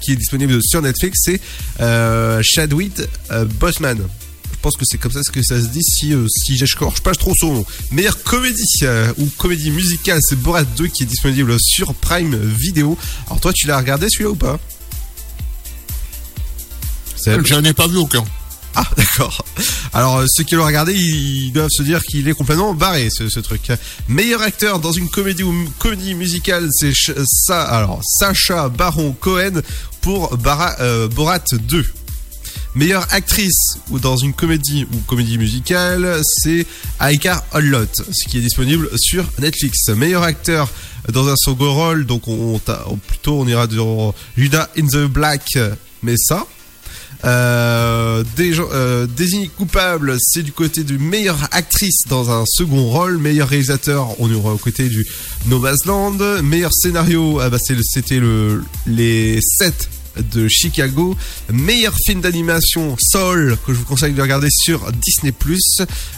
[0.00, 1.18] qui est disponible sur Netflix.
[1.24, 1.40] C'est
[1.80, 3.98] euh, Chadwick euh, Boseman.
[4.64, 7.12] Je pense que c'est comme ça que ça se dit si, euh, si j'écorche pas
[7.12, 7.66] trop son nom.
[7.90, 12.96] Meilleure comédie euh, ou comédie musicale, c'est Borat 2 qui est disponible sur Prime Video.
[13.26, 14.58] Alors toi, tu l'as regardé celui-là ou pas?
[17.14, 18.24] C'est- J'en ai pas vu aucun.
[18.74, 19.44] Ah, d'accord.
[19.92, 23.28] Alors, euh, ceux qui l'ont regardé, ils doivent se dire qu'il est complètement barré, ce,
[23.28, 23.70] ce truc.
[24.08, 26.94] Meilleur acteur dans une comédie ou comédie musicale, c'est
[27.26, 27.64] ça.
[27.64, 29.60] Alors, Sacha Baron Cohen
[30.00, 31.84] pour Bara- euh, Borat 2.
[32.74, 36.66] Meilleure actrice ou dans une comédie ou comédie musicale, c'est
[37.00, 39.88] Aika Hollot, ce qui est disponible sur Netflix.
[39.90, 40.68] Meilleur acteur
[41.12, 42.60] dans un second rôle, donc on,
[43.06, 45.56] plutôt on ira sur Judas in the Black,
[46.02, 46.46] mais ça.
[47.24, 53.18] Euh, euh, désigné coupable, c'est du côté du meilleure actrice dans un second rôle.
[53.18, 55.06] Meilleur réalisateur, on ira au côté du
[55.46, 56.42] Nomadland.
[56.42, 59.88] Meilleur scénario, ah bah c'était le, les 7
[60.32, 61.16] de Chicago.
[61.52, 65.32] Meilleur film d'animation, Soul, que je vous conseille de regarder sur Disney+,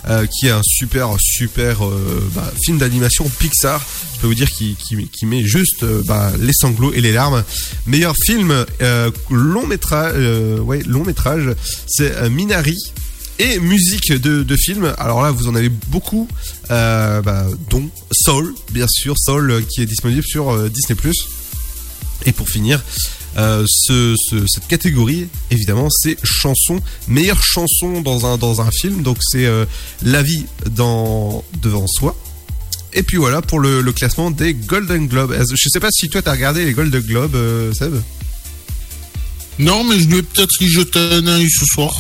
[0.09, 3.85] euh, qui est un super, super euh, bah, film d'animation Pixar.
[4.15, 7.45] Je peux vous dire qui, qui met juste euh, bah, les sanglots et les larmes.
[7.87, 10.15] Meilleur film euh, long métrage,
[10.61, 11.55] ouais, long métrage,
[11.87, 12.77] c'est Minari.
[13.39, 16.27] Et musique de, de film, alors là vous en avez beaucoup,
[16.71, 20.97] bah, dont Soul, bien sûr, Soul qui est disponible sur euh, Disney+.
[22.25, 22.83] Et pour finir,
[23.37, 29.03] euh, ce, ce- cette catégorie, évidemment, c'est chanson, meilleure chanson dans un, dans un film.
[29.03, 29.65] Donc c'est euh,
[30.03, 32.17] La vie dans, devant soi.
[32.95, 35.37] Et puis voilà pour le, le classement des Golden Globes.
[35.55, 37.95] Je sais pas si toi t'as regardé les Golden Globes, euh, Seb.
[39.59, 41.95] Non, mais je vais peut-être y jeter un œil ce soir.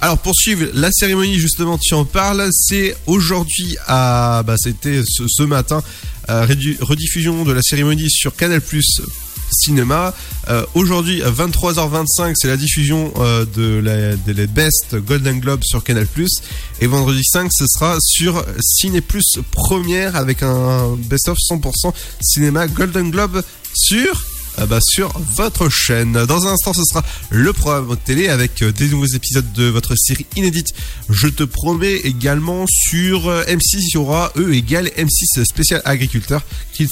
[0.00, 5.24] Alors pour suivre la cérémonie justement tu en parles, c'est aujourd'hui à bah c'était ce,
[5.28, 5.82] ce matin
[6.30, 6.46] euh,
[6.80, 9.02] rediffusion de la cérémonie sur Canal Plus
[9.52, 10.14] cinéma.
[10.48, 15.84] Euh, aujourd'hui à 23h25 c'est la diffusion euh, de la de best Golden Globe sur
[15.84, 16.06] Canal
[16.80, 19.02] et vendredi 5 ce sera sur Ciné
[19.52, 21.92] première avec un best of 100%
[22.22, 23.42] cinéma Golden Globe
[23.74, 24.24] sur
[24.58, 26.12] euh, bah, sur votre chaîne.
[26.26, 29.94] Dans un instant, ce sera le programme télé avec euh, des nouveaux épisodes de votre
[29.96, 30.74] série inédite.
[31.08, 36.42] Je te promets également sur euh, M6, il y aura E égale M6 spécial agriculteur
[36.72, 36.86] qui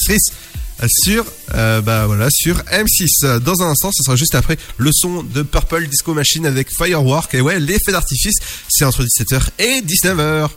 [0.86, 1.24] sur
[1.54, 5.42] euh, bah voilà sur M6 dans un instant ce sera juste après le son de
[5.42, 7.34] Purple Disco Machine avec Firework.
[7.34, 8.36] Et ouais l'effet d'artifice
[8.68, 10.48] c'est entre 17h et 19h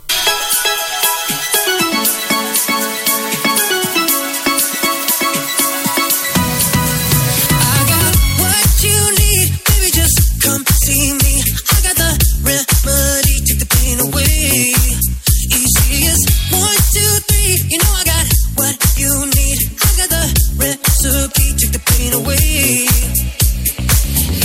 [21.22, 22.86] recipe, take the pain away.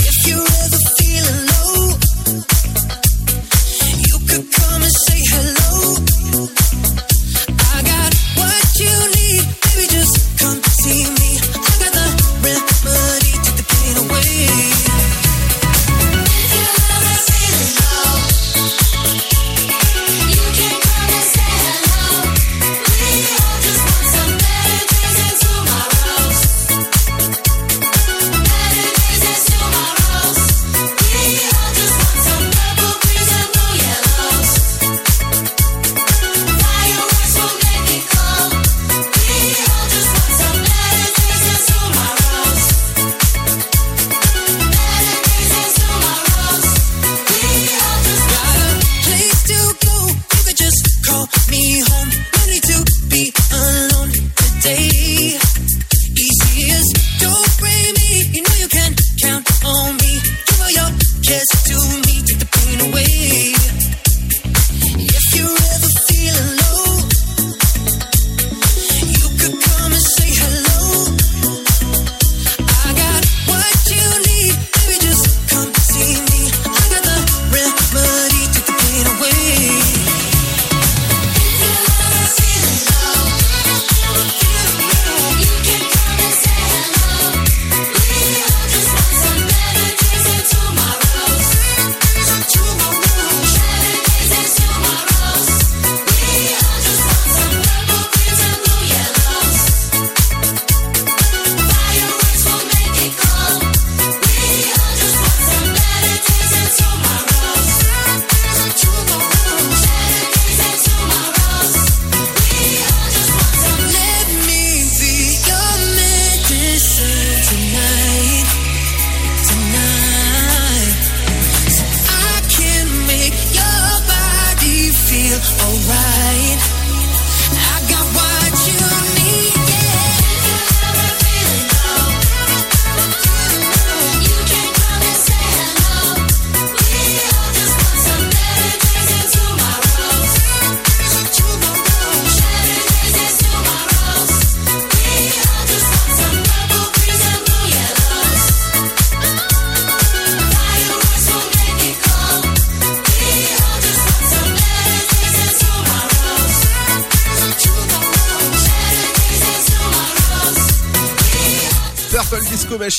[0.00, 0.67] If ever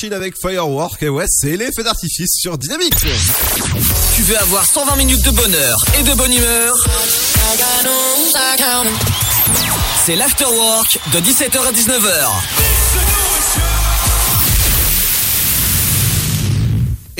[0.08, 1.02] Avec Firework.
[1.02, 2.94] Et ouais c'est l'effet d'artifice sur Dynamique.
[4.16, 6.74] Tu veux avoir 120 minutes de bonheur et de bonne humeur?
[10.06, 12.59] C'est l'afterwork de 17h à 19h.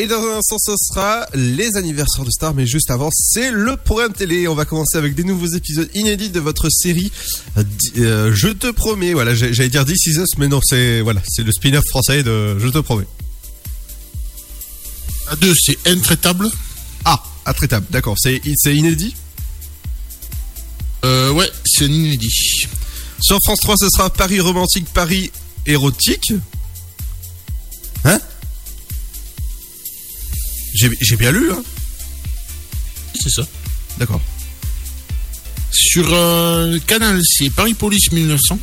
[0.01, 3.77] Et dans un instant, ce sera les anniversaires de stars, mais juste avant, c'est le
[3.77, 4.49] programme télé.
[4.49, 7.13] On va commencer avec des nouveaux épisodes inédits de votre série.
[7.59, 7.65] euh,
[7.99, 11.43] euh, je te promets, voilà, j'allais dire This Is Us, mais non, c'est voilà, c'est
[11.43, 13.07] le spin-off français de Je te promets.
[15.29, 16.49] À deux, c'est intraitable.
[17.05, 18.17] Ah, intraitable, d'accord.
[18.19, 19.15] C'est c'est inédit?
[21.05, 22.33] Euh, ouais, c'est inédit.
[23.21, 25.31] Sur France 3, ce sera Paris romantique, Paris
[25.67, 26.33] érotique.
[28.07, 28.19] Hein?
[30.75, 31.63] J'ai bien lu, hein
[33.21, 33.43] C'est ça.
[33.99, 34.21] D'accord.
[35.71, 38.59] Sur euh, Canal, c'est Paris Police 1900.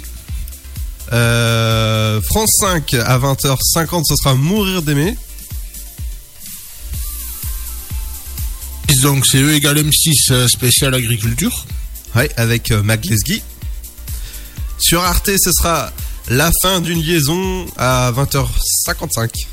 [1.13, 5.15] Euh, France 5 à 20h50, ce sera Mourir d'aimer.
[9.01, 11.65] Donc c'est E égale M6 euh, spécial agriculture.
[12.15, 13.41] Ouais, avec euh, Mac Lesguy.
[14.79, 15.91] Sur Arte, ce sera
[16.29, 19.47] La fin d'une liaison à 20h55.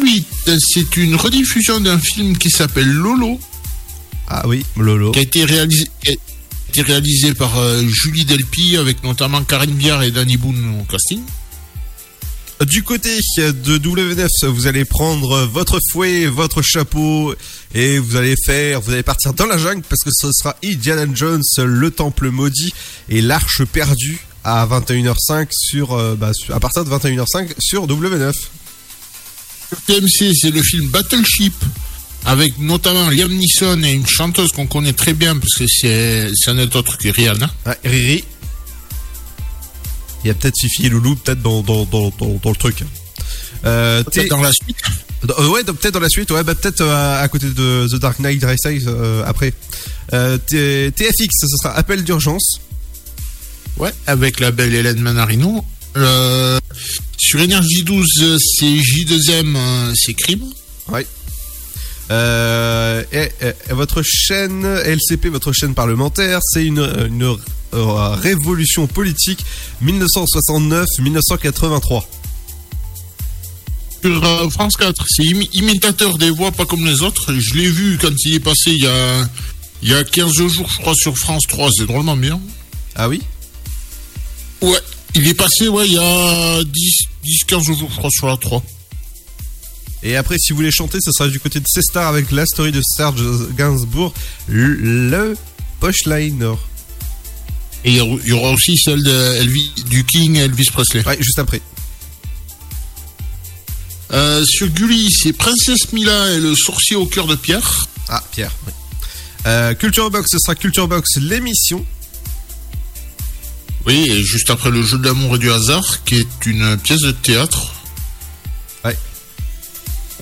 [0.00, 0.26] 8,
[0.58, 3.38] c'est une rediffusion d'un film qui s'appelle Lolo.
[4.28, 5.12] Ah oui, Lolo.
[5.12, 6.14] Qui a été réalisé, qui a
[6.68, 11.20] été réalisé par euh, Julie Delpy avec notamment Karine Biard et Danny Boone au casting.
[12.66, 17.34] Du côté de W9, vous allez prendre votre fouet, votre chapeau
[17.74, 21.10] et vous allez faire, vous allez partir dans la jungle parce que ce sera Indiana
[21.14, 22.74] Jones, le temple maudit
[23.08, 28.34] et l'arche perdue à 21h05 sur, euh, bah, à partir de 21h05 sur W9.
[29.86, 31.54] TMC, c'est le film Battleship
[32.26, 36.50] avec notamment Liam Neeson et une chanteuse qu'on connaît très bien parce que c'est c'est
[36.50, 37.50] un autre que Rihanna.
[37.66, 38.24] Ouais, Riri.
[40.22, 42.84] Il y a peut-être Fifi et Loulou peut-être dans, dans, dans, dans, le truc.
[43.64, 44.76] Euh, Peut-être dans la suite.
[45.28, 48.18] Euh, ouais, peut-être dans la suite, ouais, bah peut-être euh, à côté de The Dark
[48.18, 48.90] Knight Rises
[49.26, 49.52] après.
[50.10, 52.60] TFX, ce sera appel d'urgence.
[53.78, 55.64] Ouais, avec la belle Hélène Manarino.
[55.96, 56.58] Euh,
[57.18, 60.44] sur Énergie 12, euh, c'est J2M, euh, c'est Crime.
[60.88, 61.06] Ouais.
[62.10, 63.28] Euh, et,
[63.72, 67.36] votre chaîne LCP, votre chaîne parlementaire, c'est une, une
[67.74, 69.44] euh, révolution politique
[69.84, 72.04] 1969-1983.
[74.02, 77.34] Sur France 4, c'est imi- imitateur des voix, pas comme les autres.
[77.34, 79.28] Je l'ai vu quand il est passé il y a,
[79.82, 81.68] il y a 15 jours, je crois, sur France 3.
[81.76, 82.40] C'est drôlement bien.
[82.96, 83.20] Ah oui?
[84.62, 84.78] Ouais,
[85.14, 88.36] il est passé, ouais, il y a 10, 10 15 jours, je crois, sur la
[88.36, 88.62] 3.
[90.02, 92.72] Et après, si vous voulez chanter, ce sera du côté de C-Star avec la story
[92.72, 93.22] de Serge
[93.56, 94.14] Gainsbourg,
[94.48, 95.36] le,
[95.80, 96.54] Pushliner.
[97.84, 101.06] Et il y aura- il y aura aussi celle de Elvis, du King Elvis Presley.
[101.06, 101.60] Ouais, juste après.
[104.12, 107.86] Euh, sur Gulli, c'est Princesse Mila et le sorcier au cœur de pierre.
[108.08, 108.52] Ah, Pierre.
[108.66, 108.72] oui.
[109.46, 111.84] Euh, Culture Box, ce sera Culture Box l'émission.
[113.86, 117.00] Oui, et juste après le jeu de l'amour et du hasard, qui est une pièce
[117.00, 117.72] de théâtre.
[118.84, 118.96] Ouais.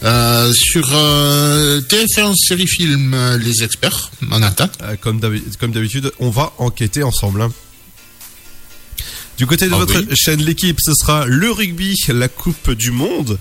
[0.05, 4.69] Euh, sur euh, TF1 série film euh, Les Experts, Manhattan.
[4.83, 7.43] Euh, comme d'habi- comme d'habitude, on va enquêter ensemble.
[7.43, 7.53] hein.
[9.39, 10.17] Du côté de Ah votre oui.
[10.17, 13.39] chaîne L'équipe, ce sera le rugby, la Coupe du Monde.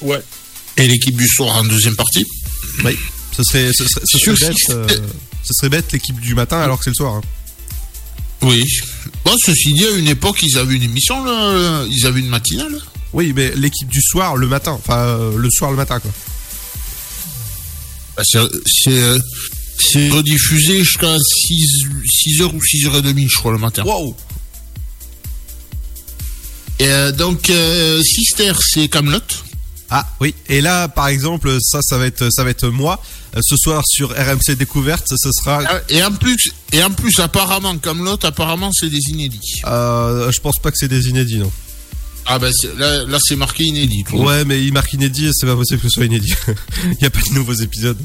[0.00, 0.20] Ouais.
[0.76, 2.24] Et l'équipe du soir en deuxième partie.
[2.84, 2.96] Oui.
[3.36, 4.86] Ce serait, ce serait, ce Sur serait bête, euh,
[5.44, 7.14] ce serait bête l'équipe du matin alors que c'est le soir.
[7.14, 7.20] hein.
[8.42, 8.62] Oui.
[9.24, 12.80] Bon, ceci dit, à une époque, ils avaient une émission, là, ils avaient une matinale.
[13.12, 14.72] Oui, mais l'équipe du soir le matin.
[14.72, 16.10] Enfin, euh, le soir le matin, quoi.
[18.16, 19.18] Bah, c'est c'est, euh,
[19.78, 21.16] c'est rediffusé jusqu'à
[21.46, 23.84] 6, 6h ou 6h30, je crois, le matin.
[23.84, 24.14] Wow
[26.78, 29.20] Et euh, donc, euh, Sister, c'est Camelot.
[29.90, 30.34] Ah oui.
[30.48, 33.02] Et là, par exemple, ça, ça va être, ça va être moi.
[33.36, 35.62] Euh, Ce soir sur RMC Découverte, ce sera.
[35.66, 39.62] Ah, Et en plus, et en plus, apparemment, Camelot, apparemment, c'est des inédits.
[39.66, 41.50] Euh, je pense pas que c'est des inédits, non.
[42.30, 44.04] Ah ben c'est- là, là c'est marqué inédit.
[44.12, 46.34] Ouais, mais il marque inédit, c'est pas possible que ce soit inédit.
[46.84, 47.96] Il n'y a pas de nouveaux épisodes.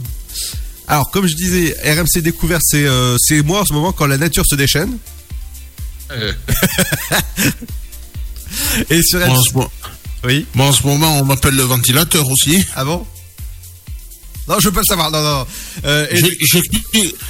[0.88, 4.18] Alors, comme je disais, RMC Découverte, c'est euh, c'est moi en ce moment quand la
[4.18, 4.98] nature se déchaîne.
[6.12, 6.32] Euh,
[8.90, 9.68] Et sur RMC...
[10.26, 12.64] Oui moi, en ce moment, on m'appelle le ventilateur aussi.
[12.76, 13.06] Ah bon?
[14.48, 15.46] Non, je veux pas le savoir, non, non.
[15.86, 16.06] Euh,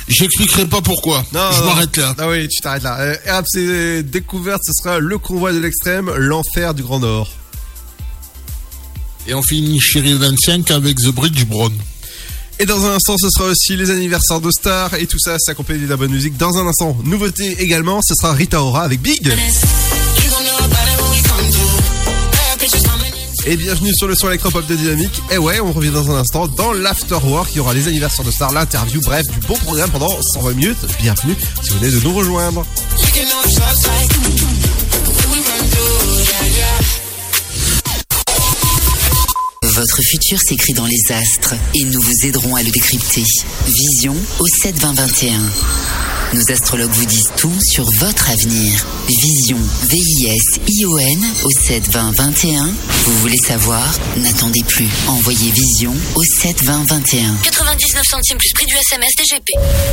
[0.08, 1.24] J'expliquerai pas pourquoi.
[1.32, 2.16] Non, je m'arrête là.
[2.18, 3.00] Ah oui, tu t'arrêtes là.
[3.00, 7.30] Euh, RMC Découverte, ce sera le convoi de l'extrême, l'enfer du Grand Nord.
[9.28, 11.72] Et on finit Chérie 25 avec The Bridge Brown.
[12.60, 15.52] Et dans un instant, ce sera aussi les anniversaires de stars et tout ça, c'est
[15.52, 16.38] accompagné de la bonne musique.
[16.38, 19.32] Dans un instant, nouveauté également, ce sera Rita Ora avec Big.
[23.46, 25.22] Et bienvenue sur le son électropop de Dynamique.
[25.30, 27.50] Et ouais, on revient dans un instant dans l'Afterwork.
[27.52, 30.78] Il y aura les anniversaires de stars, l'interview, bref, du bon programme pendant 120 minutes.
[31.02, 32.66] Bienvenue si vous venez de nous rejoindre.
[39.62, 43.24] Votre futur s'écrit dans les astres et nous vous aiderons à le décrypter.
[43.66, 45.40] Vision au 7 20 21.
[46.34, 48.84] Nos astrologues vous disent tout sur votre avenir.
[49.08, 52.66] Vision, V-I-S-I-O-N au 7 20 21.
[53.06, 53.88] Vous voulez savoir?
[54.18, 54.88] N'attendez plus.
[55.08, 57.36] Envoyez Vision au 7 20 21.
[57.44, 59.48] 99 centimes plus prix du SMS DGP.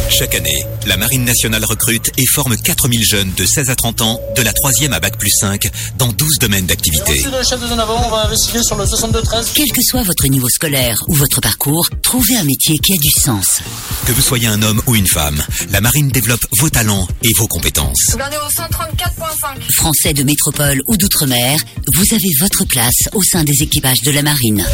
[0.08, 4.18] Chaque année, la Marine nationale recrute et forme 4000 jeunes de 16 à 30 ans,
[4.34, 5.68] de la 3e à Bac plus 5,
[5.98, 7.20] dans 12 domaines d'activité.
[7.22, 9.50] Merci le chef de zone avant, on va investiguer sur le 62-13.
[9.54, 13.10] Quel que soit votre niveau scolaire ou votre parcours, trouvez un métier qui a du
[13.10, 13.60] sens.
[14.06, 17.46] Que vous soyez un homme ou une femme, la Marine développe vos talents et vos
[17.46, 18.16] compétences.
[18.16, 19.72] Dernier au 134.5.
[19.74, 21.58] Français de métropole ou d'outre-mer,
[21.96, 24.64] vous avez votre place au sein des équipages de la marine.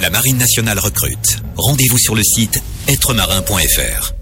[0.00, 1.38] La Marine nationale recrute.
[1.56, 4.21] Rendez-vous sur le site êtremarin.fr.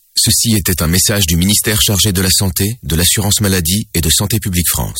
[0.23, 4.09] Ceci était un message du ministère chargé de la Santé, de l'Assurance Maladie et de
[4.11, 4.99] Santé Publique France.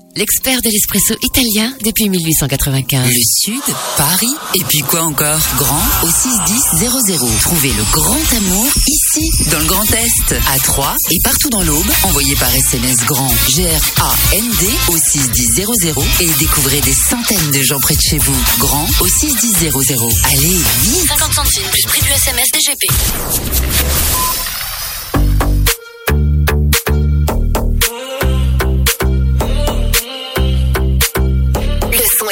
[0.15, 3.07] l'expert de l'espresso italien depuis 1895.
[3.07, 3.61] Le Sud,
[3.97, 5.39] Paris, et puis quoi encore?
[5.57, 7.39] Grand au 61000.
[7.41, 11.91] Trouvez le grand amour ici, dans le Grand Est, à Troyes et partout dans l'Aube.
[12.03, 18.01] Envoyez par SMS grand G-R-A-N-D au 61000 et découvrez des centaines de gens près de
[18.01, 18.37] chez vous.
[18.59, 19.71] Grand au 61000.
[20.25, 22.83] Allez, vite 50 centimes plus prix du SMS DGP.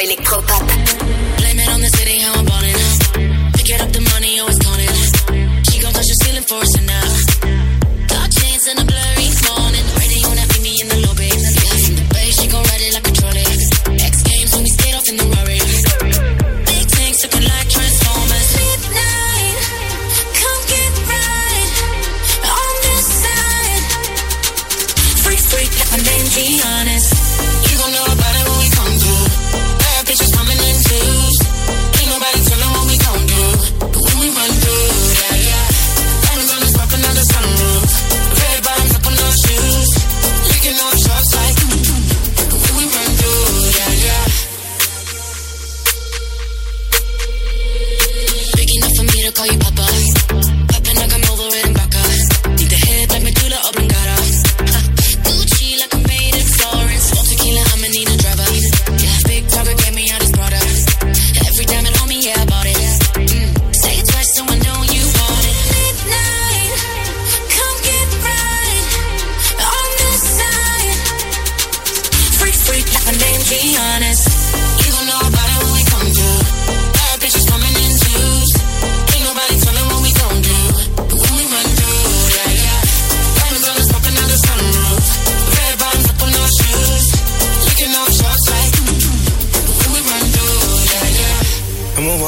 [0.00, 0.64] Électropop.
[1.38, 3.52] Blame it on the city, how I'm ballin'.
[3.52, 5.62] Pick it up, the money oh, always counting.
[5.68, 6.80] She gon' touch the ceiling for us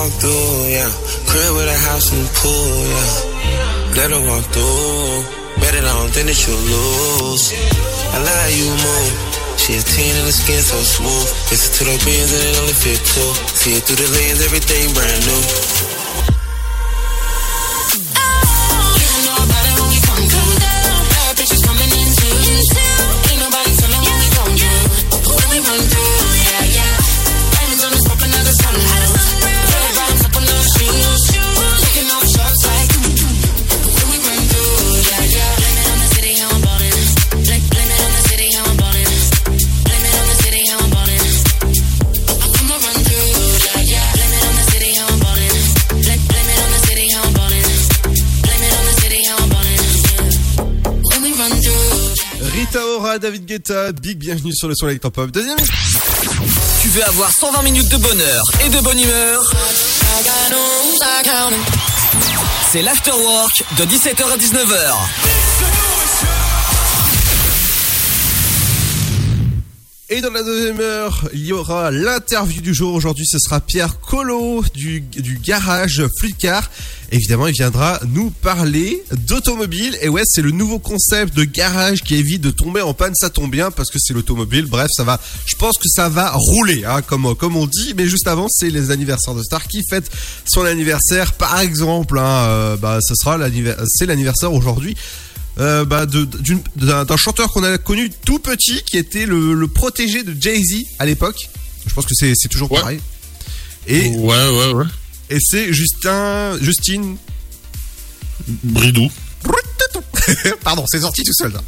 [0.02, 0.90] walk through, yeah.
[1.30, 3.94] Crib with a house and pool, yeah.
[3.94, 5.22] Let her walk through.
[5.62, 7.54] Bet it on, then that you lose.
[8.10, 9.14] I like how you move.
[9.62, 11.28] She a teen and the skin so smooth.
[11.54, 13.30] Listen to the beans and it only fit two.
[13.54, 15.81] See it through the lens, everything brand new.
[54.00, 55.30] Big bienvenue sur le son électropop.
[55.30, 55.58] Deuxième.
[56.80, 59.42] Tu veux avoir 120 minutes de bonheur et de bonne humeur
[62.70, 65.21] C'est l'afterwork de 17h à 19h.
[70.12, 72.92] Et dans la deuxième heure, il y aura l'interview du jour.
[72.92, 76.70] Aujourd'hui, ce sera Pierre Collot du, du garage Fluidcar.
[77.10, 79.96] Évidemment, il viendra nous parler d'automobile.
[80.02, 83.14] Et ouais, c'est le nouveau concept de garage qui évite de tomber en panne.
[83.14, 84.66] Ça tombe bien parce que c'est l'automobile.
[84.66, 85.18] Bref, ça va.
[85.46, 87.94] Je pense que ça va rouler, hein, comme comme on dit.
[87.96, 90.10] Mais juste avant, c'est les anniversaires de Star qui fête
[90.44, 91.32] son anniversaire.
[91.32, 93.38] Par exemple, hein, euh, bah, sera.
[93.86, 94.94] C'est l'anniversaire aujourd'hui
[95.58, 100.34] euh, bah, d'un chanteur qu'on a connu tout petit, qui était le, le protégé de
[100.40, 101.36] Jay-Z à l'époque.
[101.86, 103.00] Je pense que c'est toujours pareil.
[103.86, 104.84] Et, ouais, ouais, ouais.
[105.30, 107.16] Et c'est Justin, Justine
[108.64, 109.10] Bridou.
[110.62, 111.60] Pardon, c'est sorti tout seul là.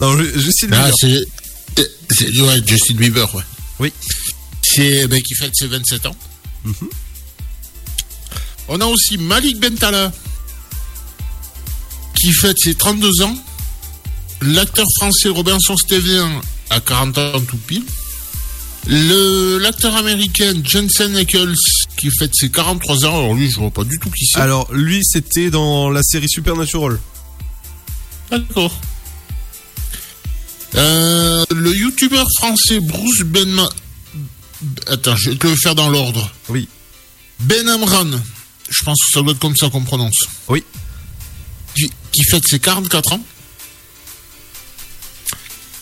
[0.00, 1.24] Non, Ju- Justine Ah, Bieber.
[1.76, 1.84] c'est.
[2.14, 3.42] c'est- Ouais, Justin Bieber, ouais.
[3.80, 3.92] Oui.
[4.62, 5.06] C'est.
[5.08, 6.16] Ben, qui fête ses 27 ans.
[8.68, 10.12] On a aussi Malik Bentala.
[12.20, 13.36] Qui fête ses 32 ans.
[14.42, 16.40] L'acteur français Robinson Stevien
[16.70, 17.84] a 40 ans tout pile.
[18.86, 21.54] Le, l'acteur américain Jensen Ackles
[21.96, 23.18] qui fête ses 43 ans.
[23.18, 24.40] Alors lui, je vois pas du tout qui c'est.
[24.40, 26.98] Alors, lui, c'était dans la série Supernatural.
[28.30, 28.78] D'accord.
[30.76, 33.68] Euh, le youtubeur français Bruce Benma...
[34.86, 36.30] Attends, je vais te le faire dans l'ordre.
[36.48, 36.68] Oui.
[37.40, 38.10] Ben Amran.
[38.68, 40.26] Je pense que ça doit être comme ça qu'on prononce.
[40.48, 40.62] Oui.
[41.80, 43.24] Qui, qui fête ses 44 ans.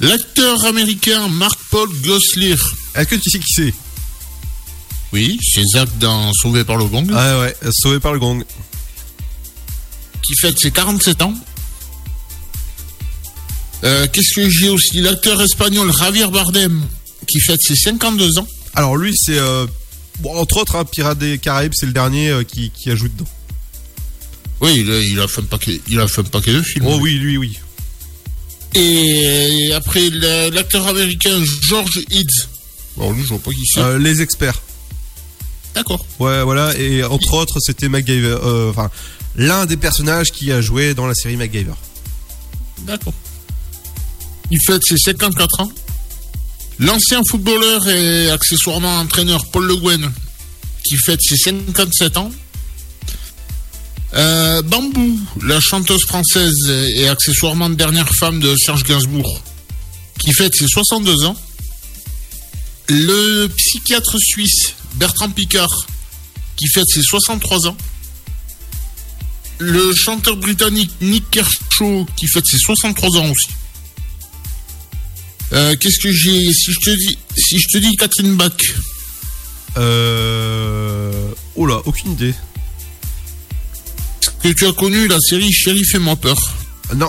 [0.01, 2.59] L'acteur américain Mark-Paul Gosselaar.
[2.95, 3.75] Est-ce que tu sais qui c'est?
[5.13, 7.07] Oui, c'est Zach dans Sauvé par le Gong.
[7.13, 8.45] Ah ouais, sauvé par le gong.
[10.23, 11.35] Qui fête ses 47 ans.
[13.85, 15.01] Euh, Qu'est-ce que j'ai aussi?
[15.01, 16.85] L'acteur espagnol Javier Bardem.
[17.27, 18.47] Qui fête ses 52 ans.
[18.75, 19.67] Alors lui, c'est euh,
[20.21, 23.31] bon, entre autres, hein, Pirates des Caraïbes, c'est le dernier euh, qui, qui ajoute dedans.
[24.61, 26.87] Oui, il a, il a fait un paquet, il a fait un paquet de films.
[26.89, 27.59] Oh oui, lui, oui.
[28.75, 32.27] Et après, la- l'acteur américain George Eads.
[32.97, 33.81] Alors lui, je vois pas qui c'est.
[33.81, 34.61] Euh, les experts.
[35.75, 36.05] D'accord.
[36.19, 36.77] Ouais, voilà.
[36.77, 38.37] Et entre autres, c'était MacGyver.
[38.43, 38.91] euh, Enfin,
[39.37, 41.75] l'un des personnages qui a joué dans la série MacGyver.
[42.83, 43.15] D'accord.
[44.51, 45.71] Il fête ses 54 ans.
[46.81, 50.11] L'ancien footballeur et accessoirement entraîneur Paul Le Guen,
[50.85, 52.31] qui fête ses 57 ans.
[54.15, 56.55] Euh, Bambou, la chanteuse française
[56.95, 59.43] et accessoirement dernière femme de Serge Gainsbourg,
[60.19, 61.37] qui fête ses 62 ans.
[62.89, 65.87] Le psychiatre suisse Bertrand Picard,
[66.57, 67.77] qui fête ses 63 ans.
[69.59, 73.49] Le chanteur britannique Nick Kershaw, qui fête ses 63 ans aussi.
[75.53, 78.53] Euh, Qu'est-ce que j'ai Si je te dis, si je te dis Catherine Bach,
[79.77, 81.31] Euh...
[81.55, 82.35] Oh là, aucune idée.
[84.43, 86.37] Que tu as connu la série Shérif et moi peur
[86.95, 87.09] Non.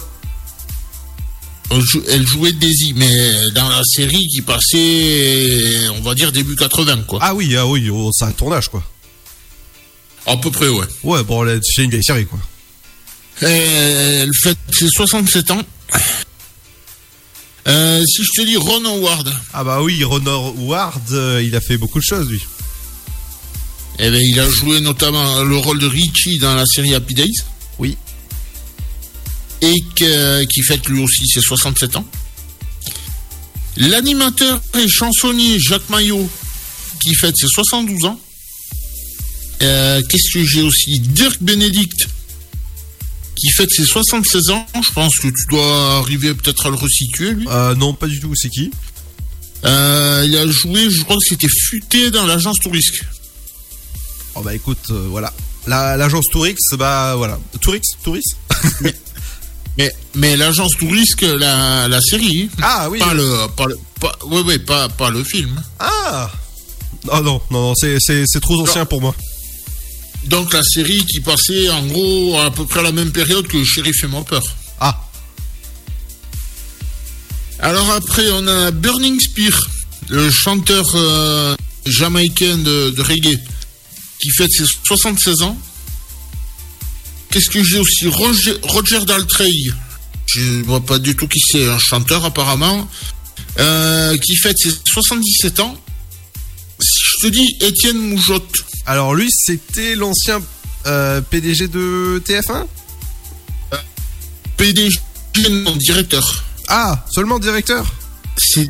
[1.72, 6.56] Elle jou- Elle jouait Daisy, mais dans la série qui passait, on va dire début
[6.56, 7.20] 80, quoi.
[7.22, 8.84] Ah oui, ah oui, c'est un tournage quoi.
[10.26, 10.86] À peu près, ouais.
[11.04, 12.40] Ouais, bon, c'est une vieille série quoi.
[13.42, 15.62] Elle fête ses 67 ans.
[17.68, 20.24] Euh, si je te dis Ron Howard, Ah bah oui, Ron
[20.58, 22.42] Ward, euh, il a fait beaucoup de choses lui.
[24.00, 27.34] Eh ben, il a joué notamment le rôle de Richie dans la série Happy Days.
[27.80, 27.98] Oui.
[29.62, 32.06] Et que- qui fête lui aussi ses 67 ans.
[33.78, 36.30] L'animateur et chansonnier Jacques Maillot,
[37.04, 38.20] qui fête ses 72 ans.
[39.62, 41.00] Euh, Qu'est-ce que j'ai aussi?
[41.00, 42.08] Dirk Benedict,
[43.36, 44.66] qui fête ses 76 ans.
[44.76, 47.46] Je pense que tu dois arriver peut-être à le resituer, lui.
[47.50, 48.72] Euh, non, pas du tout, c'est qui?
[49.66, 53.04] Euh, il a joué, je crois que c'était Futé dans l'agence Tourisque.
[54.40, 55.34] Oh bah écoute, euh, voilà.
[55.68, 57.38] La- L'agence Tourix, bah voilà.
[57.62, 58.24] Tourix Tourix
[59.78, 62.50] Mais, mais l'agence Tourisque, la, la série.
[62.58, 62.62] hein.
[62.62, 63.00] Ah oui.
[63.00, 65.62] Pas le, pas le, pas, le film.
[65.80, 66.32] Ah
[67.08, 69.16] Oh non, non, non, c'est- c'est c'est trop ancien pour moi.
[70.26, 73.64] Donc la série qui passait en gros à peu près à la même période que
[73.64, 74.44] Shérif fait moi peur.
[74.82, 75.02] Ah.
[77.60, 79.52] Alors après on a Burning Spear,
[80.10, 83.38] le chanteur euh, jamaïcain de, de reggae,
[84.20, 85.58] qui fête ses 76 ans.
[87.32, 88.08] Qu'est-ce que j'ai aussi?
[88.08, 89.50] Roger, Roger Daltrey,
[90.26, 92.88] je vois pas du tout qui c'est, un chanteur apparemment,
[93.60, 95.78] euh, qui fête ses 77 ans.
[96.82, 98.52] Je te dis Étienne Moujotte,
[98.86, 100.42] Alors lui, c'était l'ancien
[100.88, 102.66] euh, PDG de TF1
[104.58, 105.00] PDG,
[105.52, 106.44] non, directeur.
[106.68, 107.86] Ah, seulement directeur?
[108.38, 108.70] C'est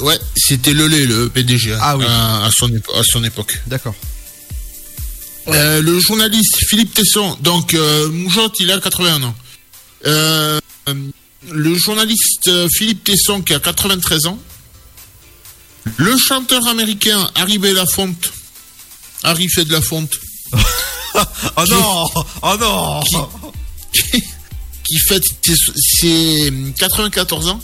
[0.00, 1.76] ouais, c'était le lait, le PDG.
[1.80, 2.04] Ah oui.
[2.08, 3.60] À, à son, épo- à son époque.
[3.66, 3.94] D'accord.
[5.48, 9.34] Euh, le journaliste Philippe Tesson, donc euh, Moujotte, il a 81 ans.
[10.06, 10.60] Euh,
[11.50, 14.38] le journaliste euh, Philippe Tesson qui a 93 ans,
[15.96, 18.32] le chanteur américain Harry Belafonte,
[19.24, 20.12] Harry fait de la fonte,
[21.14, 22.04] Oh non
[22.42, 23.00] Oh non
[24.84, 27.60] qui fête ses, ses 94 ans.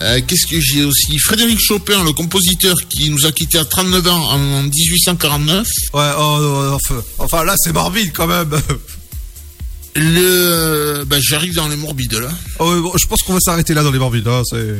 [0.00, 4.06] Euh, Qu'est-ce que j'ai aussi Frédéric Chopin, le compositeur qui nous a quittés à 39
[4.08, 5.66] ans en 1849.
[5.94, 8.50] Ouais, oh, non, enfin, enfin, là c'est morbide quand même.
[9.94, 12.30] Le, bah, j'arrive dans les morbides là.
[12.58, 14.26] Oh, bon, je pense qu'on va s'arrêter là dans les morbides.
[14.26, 14.76] hein, c'est...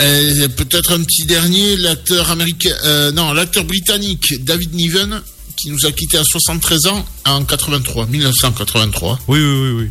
[0.00, 5.20] Euh, Peut-être un petit dernier, l'acteur américain, euh, non, l'acteur britannique David Niven
[5.56, 9.20] qui nous a quittés à 73 ans en 83, 1983.
[9.28, 9.88] Oui, oui, oui, oui.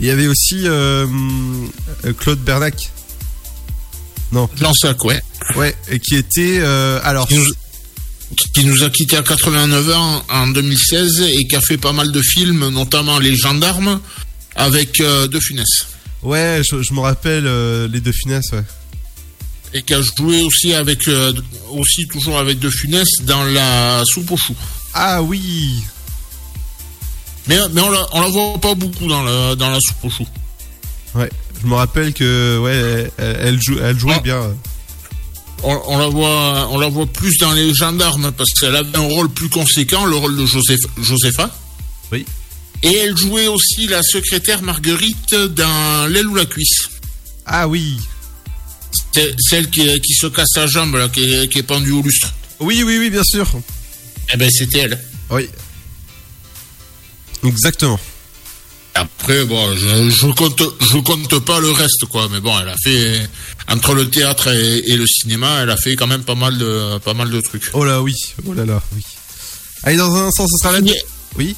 [0.00, 1.06] Il y avait aussi euh,
[2.18, 2.90] Claude Bernac.
[4.32, 4.48] Non.
[4.60, 5.20] Lansac, ouais.
[5.56, 7.28] Ouais, et qui était euh, alors.
[7.28, 7.44] Qui nous,
[8.54, 12.12] qui nous a quittés à 89 ans en 2016 et qui a fait pas mal
[12.12, 14.00] de films, notamment Les Gendarmes,
[14.54, 15.66] avec euh, De Funès.
[16.22, 17.44] Ouais, je, je me rappelle
[17.90, 18.64] les deux finesses, ouais.
[19.72, 21.08] Et qui a joué aussi avec,
[21.70, 24.56] aussi toujours avec De Funès dans la soupe aux choux.
[24.94, 25.82] Ah oui.
[27.46, 30.10] Mais, mais on la, on la voit pas beaucoup dans la, dans la soupe aux
[30.10, 30.26] choux.
[31.14, 31.28] Ouais,
[31.60, 34.54] je me rappelle que ouais, elle, elle, jou- elle jouait bien.
[35.62, 39.00] On, on la voit, on la voit plus dans les gendarmes parce qu'elle avait un
[39.08, 41.50] rôle plus conséquent, le rôle de Joseph, Josepha.
[42.12, 42.24] Oui.
[42.82, 46.88] Et elle jouait aussi la secrétaire Marguerite dans L'aile ou la cuisse.
[47.44, 47.98] Ah oui.
[49.12, 52.00] C'est celle qui, qui se casse la jambe, là, qui, est, qui est pendue au
[52.02, 52.32] lustre.
[52.60, 53.46] Oui, oui, oui, bien sûr.
[54.32, 55.04] Eh ben, c'était elle.
[55.30, 55.48] Oui.
[57.44, 57.98] Exactement.
[58.94, 62.28] Après, bon, je, je compte, je compte pas le reste, quoi.
[62.30, 63.28] Mais bon, elle a fait
[63.68, 66.98] entre le théâtre et, et le cinéma, elle a fait quand même pas mal de,
[66.98, 67.70] pas mal de trucs.
[67.72, 68.14] Oh là oui,
[68.46, 69.02] oh là là, oui.
[69.84, 70.92] Allez, dans un instant, ce sera la...
[71.36, 71.56] Oui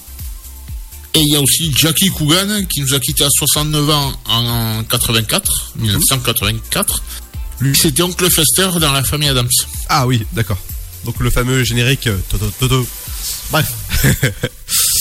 [1.15, 4.85] Et il y a aussi Jackie Coogan qui nous a quitté à 69 ans en
[4.85, 7.03] 84, 1984.
[7.61, 9.49] Lui, c'était Oncle Fester dans la famille Adams.
[9.89, 10.59] Ah oui, d'accord.
[11.05, 12.87] Donc le fameux générique euh, Toto Toto.
[13.51, 13.73] Bref.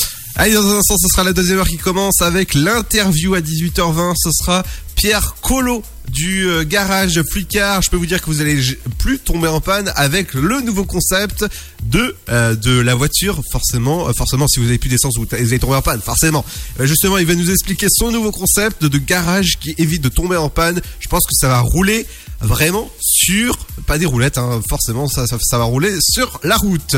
[0.42, 4.14] Allez, dans un instant, ce sera la deuxième heure qui commence avec l'interview à 18h20.
[4.18, 4.64] Ce sera
[4.96, 7.84] Pierre Colo du euh, garage Flicard.
[7.84, 8.60] Je peux vous dire que vous allez
[8.98, 11.46] plus tomber en panne avec le nouveau concept
[11.84, 13.42] de euh, de la voiture.
[13.52, 16.02] Forcément, euh, forcément, si vous avez plus d'essence, vous, vous allez tomber en panne.
[16.02, 16.44] Forcément.
[16.80, 20.38] Euh, justement, il va nous expliquer son nouveau concept de garage qui évite de tomber
[20.38, 20.82] en panne.
[21.00, 22.06] Je pense que ça va rouler
[22.42, 25.26] vraiment sur pas des roulettes hein, forcément ça,
[25.58, 26.96] va rouler sur la route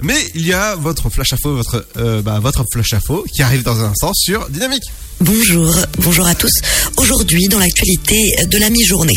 [0.00, 3.62] mais il y a votre flash info votre euh, bah, votre flash info qui arrive
[3.62, 4.84] dans un instant sur Dynamique
[5.20, 6.50] Bonjour, bonjour à tous.
[6.96, 9.14] Aujourd'hui, dans l'actualité de la mi-journée.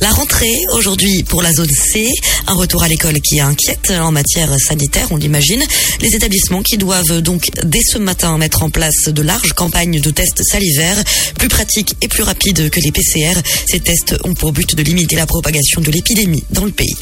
[0.00, 2.08] La rentrée, aujourd'hui, pour la zone C,
[2.46, 5.62] un retour à l'école qui inquiète en matière sanitaire, on l'imagine.
[6.00, 10.10] Les établissements qui doivent donc, dès ce matin, mettre en place de larges campagnes de
[10.10, 11.02] tests salivaires,
[11.38, 13.34] plus pratiques et plus rapides que les PCR.
[13.68, 16.96] Ces tests ont pour but de limiter la propagation de l'épidémie dans le pays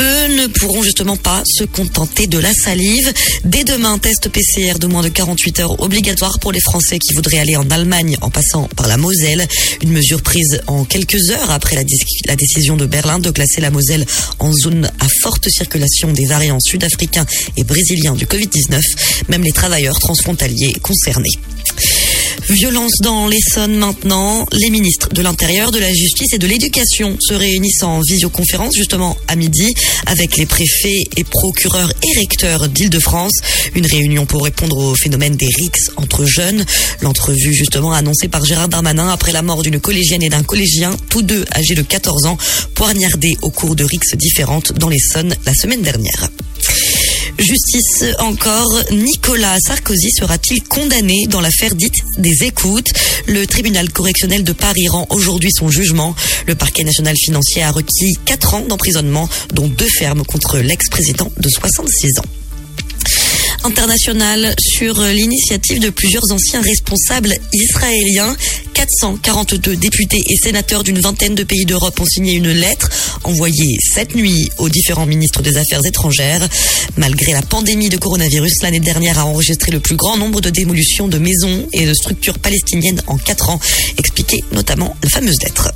[0.00, 3.12] eux ne pourront justement pas se contenter de la salive.
[3.44, 7.38] Dès demain, test PCR de moins de 48 heures obligatoire pour les Français qui voudraient
[7.38, 9.46] aller en Allemagne en passant par la Moselle.
[9.82, 11.82] Une mesure prise en quelques heures après la,
[12.26, 14.06] la décision de Berlin de classer la Moselle
[14.38, 17.26] en zone à forte circulation des variants sud-africains
[17.56, 18.80] et brésiliens du Covid-19.
[19.28, 21.38] Même les travailleurs transfrontaliers concernés.
[22.48, 24.46] Violence dans l'Essonne maintenant.
[24.52, 29.16] Les ministres de l'Intérieur, de la Justice et de l'Éducation se réunissent en visioconférence justement
[29.28, 29.74] à midi
[30.06, 33.32] avec les préfets et procureurs et recteurs d'Île-de-France.
[33.74, 36.64] Une réunion pour répondre au phénomène des rixes entre jeunes.
[37.00, 41.22] L'entrevue justement annoncée par Gérard Darmanin après la mort d'une collégienne et d'un collégien, tous
[41.22, 42.38] deux âgés de 14 ans,
[42.74, 46.28] poignardés au cours de rixes différentes dans l'Essonne la semaine dernière.
[47.38, 52.92] Justice encore, Nicolas Sarkozy sera-t-il condamné dans l'affaire dite des écoutes?
[53.26, 56.14] Le tribunal correctionnel de Paris rend aujourd'hui son jugement.
[56.46, 61.48] Le parquet national financier a requis 4 ans d'emprisonnement, dont deux fermes contre l'ex-président de
[61.48, 62.24] 66 ans
[63.64, 68.36] international sur l'initiative de plusieurs anciens responsables israéliens.
[68.74, 72.88] 442 députés et sénateurs d'une vingtaine de pays d'Europe ont signé une lettre
[73.24, 76.48] envoyée cette nuit aux différents ministres des Affaires étrangères.
[76.96, 81.08] Malgré la pandémie de coronavirus, l'année dernière a enregistré le plus grand nombre de démolitions
[81.08, 83.60] de maisons et de structures palestiniennes en 4 ans,
[83.98, 85.72] expliquait notamment la fameuse lettre.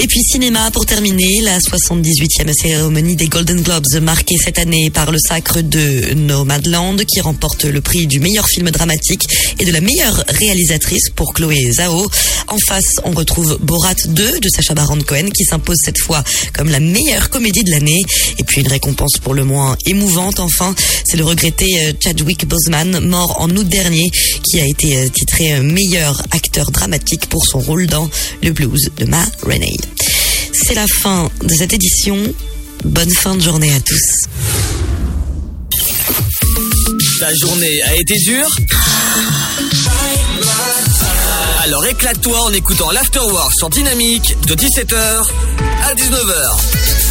[0.00, 5.10] Et puis cinéma pour terminer, la 78e cérémonie des Golden Globes marquée cette année par
[5.10, 9.26] le sacre de Nomadland qui remporte le prix du meilleur film dramatique
[9.58, 12.08] et de la meilleure réalisatrice pour Chloé Zhao.
[12.48, 16.68] En face, on retrouve Borat 2 de Sacha Baron Cohen qui s'impose cette fois comme
[16.68, 18.02] la meilleure comédie de l'année.
[18.38, 20.74] Et puis une récompense pour le moins émouvante enfin,
[21.04, 24.10] c'est le regretté euh, Chadwick Boseman mort en août dernier
[24.52, 28.08] aussi a été euh, titré euh, meilleur acteur dramatique pour son rôle dans
[28.42, 29.76] Le Blues de Ma Rainey.
[30.52, 32.16] C'est la fin de cette édition.
[32.84, 34.28] Bonne fin de journée à tous.
[37.20, 38.48] La journée a été dure?
[41.62, 45.22] Alors éclate-toi en écoutant l'Afterwork sur Dynamique de 17h
[45.84, 47.01] à 19h.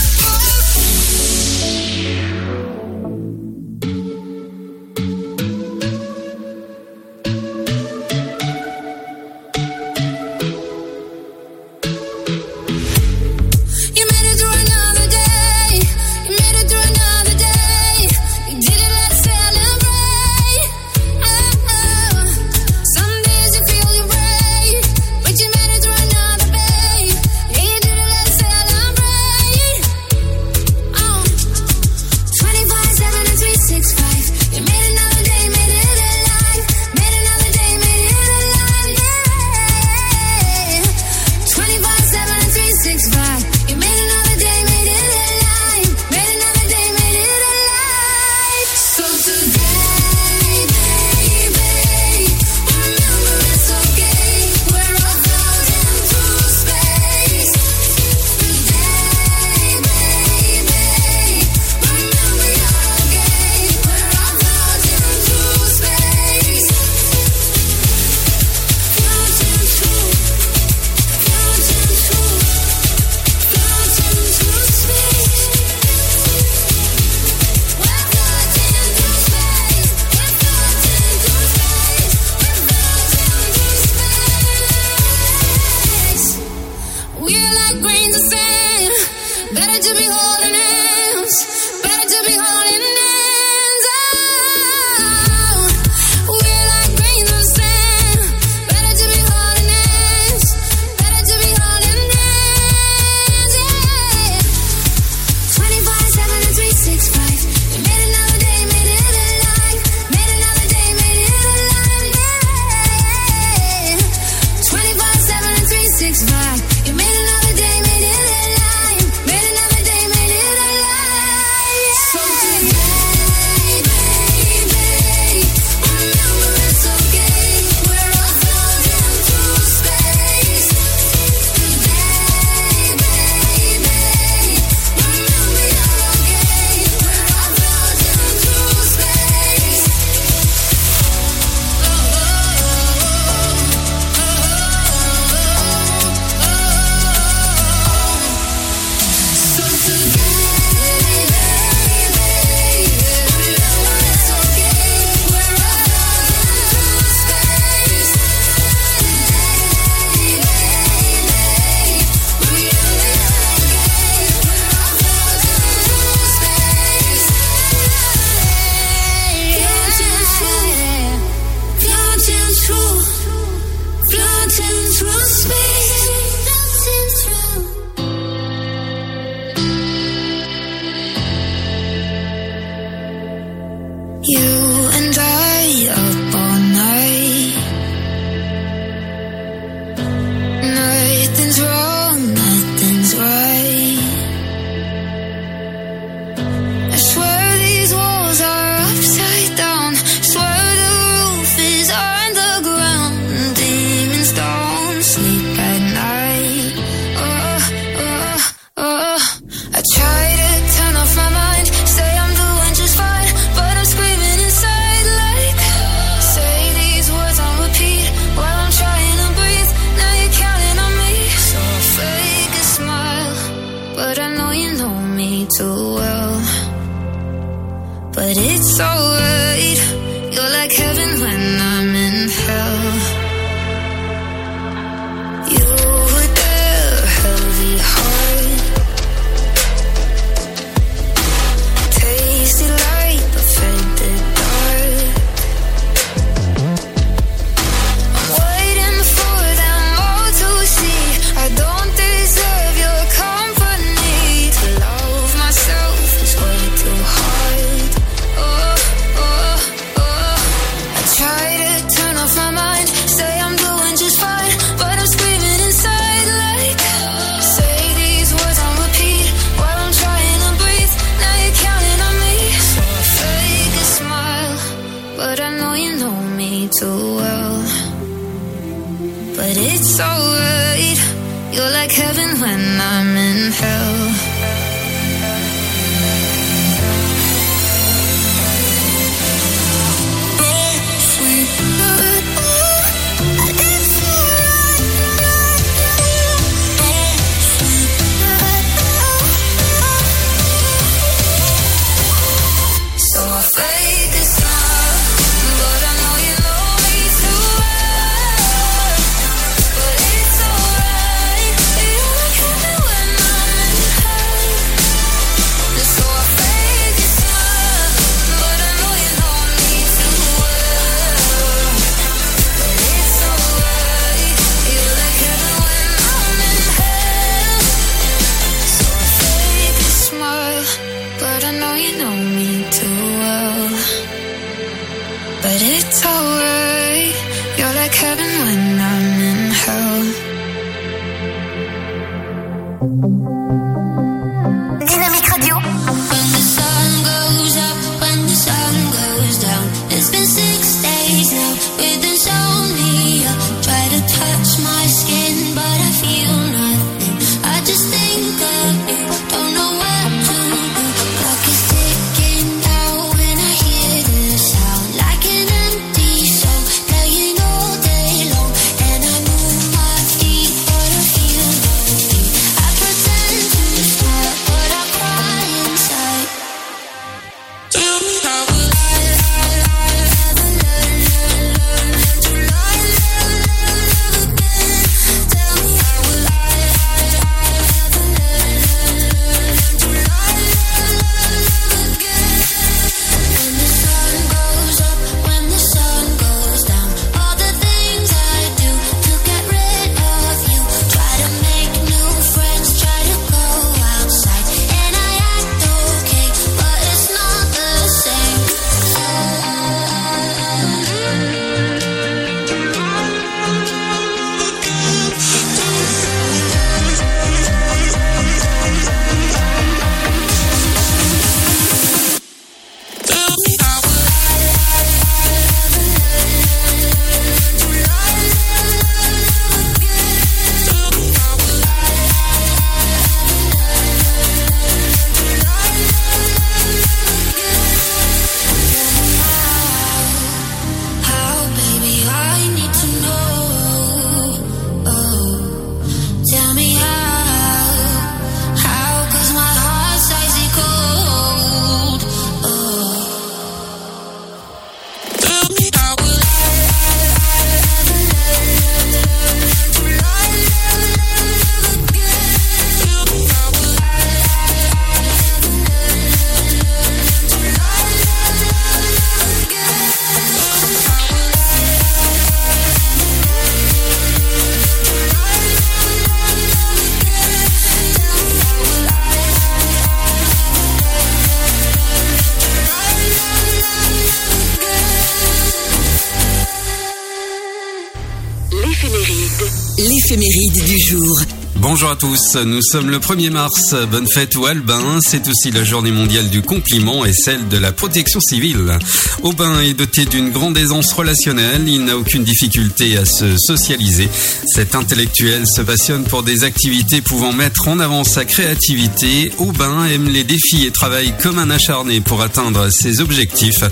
[491.82, 495.64] Bonjour à tous, nous sommes le 1er mars, bonne fête au Albin, c'est aussi la
[495.64, 498.78] journée mondiale du compliment et celle de la protection civile.
[499.24, 504.08] Aubin est doté d'une grande aisance relationnelle, il n'a aucune difficulté à se socialiser.
[504.46, 509.32] Cet intellectuel se passionne pour des activités pouvant mettre en avant sa créativité.
[509.40, 513.64] Aubin aime les défis et travaille comme un acharné pour atteindre ses objectifs.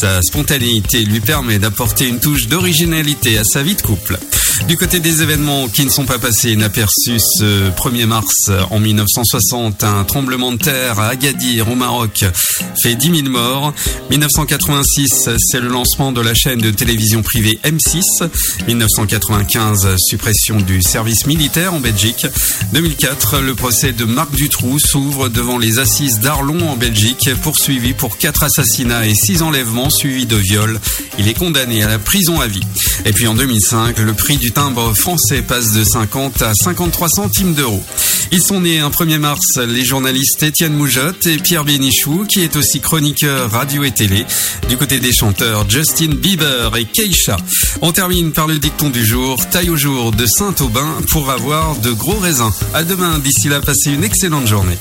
[0.00, 4.18] Sa spontanéité lui permet d'apporter une touche d'originalité à sa vie de couple.
[4.68, 9.82] Du côté des événements qui ne sont pas passés inaperçus ce 1er mars en 1960,
[9.82, 12.24] un tremblement de terre à Agadir au Maroc
[12.82, 13.74] fait 10 000 morts.
[14.10, 18.28] 1986, c'est le lancement de la chaîne de télévision privée M6.
[18.68, 22.26] 1995, suppression du service militaire en Belgique.
[22.72, 28.18] 2004, le procès de Marc Dutroux s'ouvre devant les assises d'Arlon en Belgique, poursuivi pour
[28.18, 30.78] quatre assassinats et six enlèvements suivis de viols.
[31.18, 32.62] Il est condamné à la prison à vie.
[33.04, 37.54] Et puis en 2005, le prix du timbre français passe de 50 à 53 centimes
[37.54, 37.82] d'euros.
[38.32, 42.56] Ils sont nés un 1er mars les journalistes Étienne Moujotte et Pierre Bénichou, qui est
[42.56, 44.24] aussi chroniqueur radio et télé.
[44.68, 47.36] Du côté des chanteurs, Justin Bieber et Keisha.
[47.82, 51.90] On termine par le dicton du jour, taille au jour de Saint-Aubin pour avoir de
[51.92, 52.52] gros raisins.
[52.74, 54.78] À demain, d'ici là, passez une excellente journée.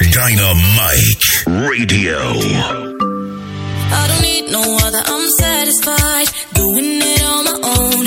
[0.00, 2.93] Dynamite Radio.
[4.64, 6.28] other, I'm satisfied.
[6.54, 8.04] Doing it on my own.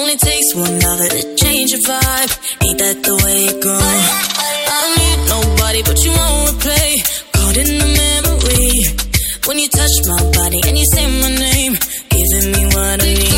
[0.00, 2.32] Only takes one other to change a vibe.
[2.64, 3.82] Ain't that the way it goes?
[3.82, 8.72] I don't need nobody, but you won't replay Caught in the memory.
[9.46, 11.74] When you touch my body and you say my name,
[12.08, 13.31] giving me what I need.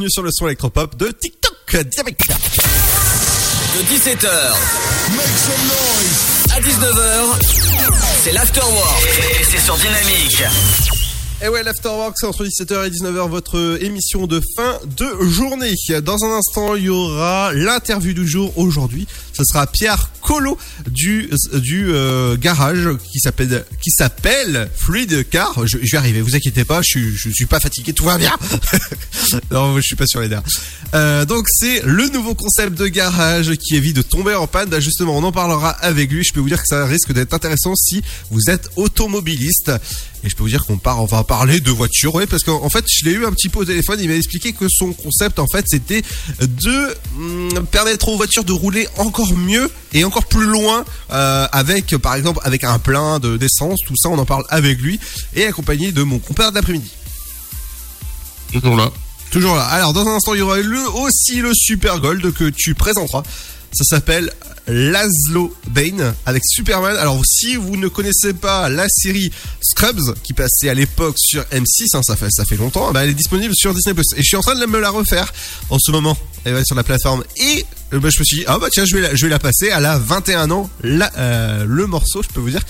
[0.00, 1.76] Bienvenue sur le son électropop de TikTok.
[1.90, 2.26] Dynamique.
[3.76, 4.30] De 17h
[6.56, 9.06] à 19h, c'est l'afterwork
[9.38, 10.42] et c'est sur Dynamique.
[11.42, 15.72] Et ouais, l'Afterwork, c'est entre 17h et 19h, votre émission de fin de journée.
[16.02, 19.06] Dans un instant, il y aura l'interview du jour aujourd'hui.
[19.32, 20.58] Ce sera Pierre Colo
[21.00, 25.66] du, euh, garage qui s'appelle qui s'appelle Fluid Car.
[25.66, 28.36] Je, vais arriver, vous inquiétez pas, je suis, pas fatigué, tout va bien.
[29.50, 30.42] non, je suis pas sur les nerfs.
[30.94, 34.68] Euh, donc c'est le nouveau concept de garage qui évite de tomber en panne.
[34.68, 36.24] Bah, justement, on en parlera avec lui.
[36.24, 39.72] Je peux vous dire que ça risque d'être intéressant si vous êtes automobiliste.
[40.22, 42.68] Et je peux vous dire qu'on part, on va parler de voiture, ouais, parce qu'en
[42.68, 43.98] fait, je l'ai eu un petit peu au téléphone.
[44.02, 46.02] Il m'a expliqué que son concept, en fait, c'était
[46.40, 51.96] de hum, permettre aux voitures de rouler encore mieux et encore plus loin euh, avec,
[51.96, 53.78] par exemple, avec un plein de d'essence.
[53.86, 55.00] Tout ça, on en parle avec lui
[55.34, 56.90] et accompagné de mon compère d'après-midi.
[58.52, 58.90] Toujours là.
[59.30, 59.64] Toujours là.
[59.64, 63.22] Alors, dans un instant, il y aura le, aussi le Super Gold que tu présenteras.
[63.72, 64.32] Ça s'appelle
[64.66, 66.96] Laszlo Bane avec Superman.
[66.96, 69.30] Alors, si vous ne connaissez pas la série
[69.60, 73.10] Scrubs qui passait à l'époque sur M6, hein, ça, fait, ça fait longtemps, bah, elle
[73.10, 73.94] est disponible sur Disney+.
[74.16, 75.32] Et je suis en train de me la refaire
[75.70, 76.16] en ce moment.
[76.44, 77.22] Elle va sur la plateforme.
[77.36, 79.30] Et euh, bah, je me suis dit, ah bah tiens, je vais la, je vais
[79.30, 79.70] la passer.
[79.74, 80.68] Elle a 21 ans.
[80.82, 82.62] La, euh, le morceau, je peux vous dire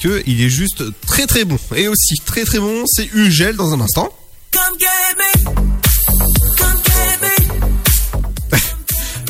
[0.00, 1.58] que il est juste très très bon.
[1.76, 4.10] Et aussi très très bon, c'est Ugel dans un instant.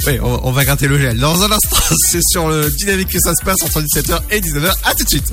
[0.07, 1.19] Oui, on, on va gratter le gel.
[1.19, 1.77] Dans un instant,
[2.11, 4.73] c'est sur le dynamique que ça se passe entre 17h et 19h.
[4.85, 5.33] À tout de suite.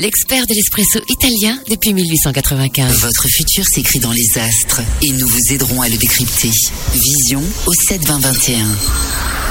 [0.00, 3.00] l'expert de l'espresso italien depuis 1895.
[3.00, 6.50] Votre futur s'écrit dans les astres et nous vous aiderons à le décrypter.
[6.92, 8.64] Vision au 72021.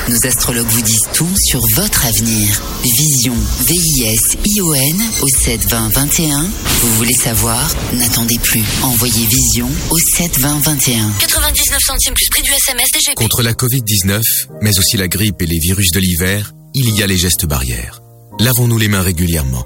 [0.10, 2.62] Nos astrologues vous disent tout sur votre avenir.
[2.84, 3.36] Vision,
[3.68, 6.44] V-I-S-I-O-N au 72021.
[6.82, 7.74] Vous voulez savoir?
[7.94, 8.64] N'attendez plus.
[8.82, 11.10] Envoyez Vision au 72021.
[11.20, 13.16] 99 centimes plus prix du SMS DGP.
[13.16, 14.22] Contre la Covid-19,
[14.62, 18.02] mais aussi la grippe et les virus de l'hiver, il y a les gestes barrières.
[18.40, 19.66] Lavons-nous les mains régulièrement.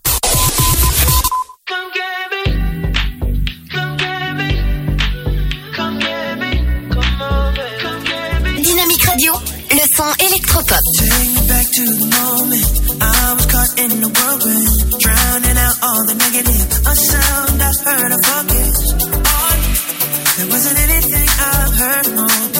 [10.71, 10.83] Électropop.
[10.97, 12.65] Take me back to the moment
[13.01, 14.69] I was caught in the whirlwind,
[14.99, 16.65] drowning out all the negative.
[16.87, 19.57] A sound I heard, I focused on.
[20.37, 22.50] There wasn't anything I've heard more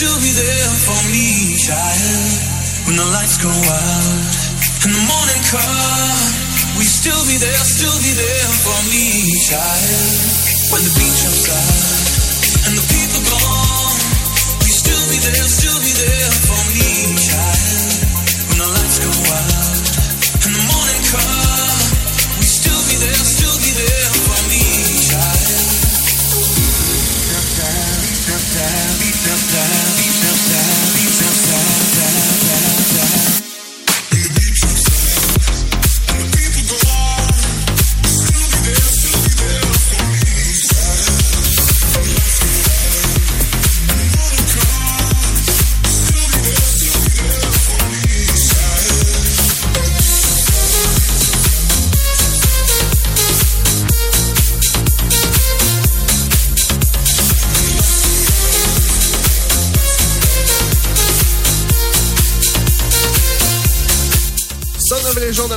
[0.00, 2.32] still be there for me, child.
[2.88, 4.32] When the lights go out
[4.80, 6.24] and the morning come,
[6.80, 10.72] we still be there, still be there for me, child.
[10.72, 14.00] When the beach upside and the people gone,
[14.64, 17.89] we still be there, still be there for me, child.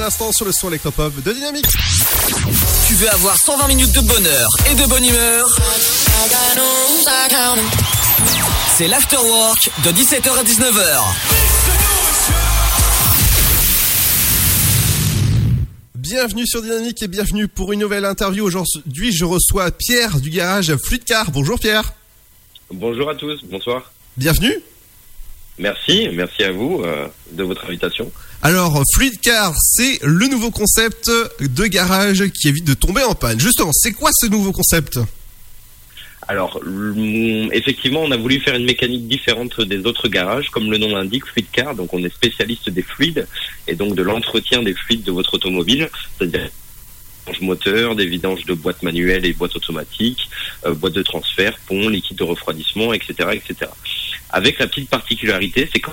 [0.03, 1.65] L'instant sur le son électropop de Dynamique.
[2.87, 5.47] Tu veux avoir 120 minutes de bonheur et de bonne humeur?
[8.75, 10.99] C'est l'afterwork de 17h à 19h.
[15.95, 18.43] Bienvenue sur Dynamique et bienvenue pour une nouvelle interview.
[18.43, 21.31] Aujourd'hui, je reçois Pierre du garage Fluidcar.
[21.31, 21.93] Bonjour Pierre.
[22.73, 23.93] Bonjour à tous, bonsoir.
[24.17, 24.59] Bienvenue.
[25.59, 28.11] Merci, merci à vous euh, de votre invitation.
[28.45, 31.09] Alors, Fluidcar, c'est le nouveau concept
[31.39, 33.39] de garage qui évite de tomber en panne.
[33.39, 34.99] Justement, c'est quoi ce nouveau concept?
[36.27, 40.77] Alors, l- effectivement, on a voulu faire une mécanique différente des autres garages, comme le
[40.77, 41.73] nom l'indique, Fluid Car.
[41.73, 43.27] Donc, on est spécialiste des fluides
[43.69, 46.49] et donc de l'entretien des fluides de votre automobile, c'est-à-dire
[47.41, 50.29] moteur, des vidanges de boîtes manuelles et boîtes automatiques,
[50.65, 53.71] euh, boîtes de transfert, ponts, liquide de refroidissement, etc., etc.
[54.29, 55.91] Avec la petite particularité, c'est qu'on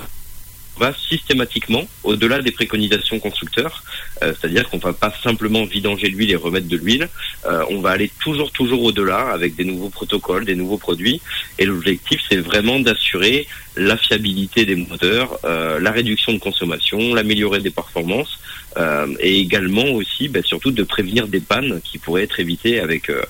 [0.77, 3.83] va systématiquement au-delà des préconisations constructeurs,
[4.23, 7.09] euh, c'est-à-dire qu'on va pas simplement vidanger l'huile et remettre de l'huile,
[7.45, 11.21] euh, on va aller toujours toujours au-delà avec des nouveaux protocoles, des nouveaux produits,
[11.59, 17.59] et l'objectif c'est vraiment d'assurer la fiabilité des moteurs, euh, la réduction de consommation, l'améliorer
[17.59, 18.39] des performances,
[18.77, 23.09] euh, et également aussi, bah, surtout de prévenir des pannes qui pourraient être évitées avec
[23.09, 23.21] euh,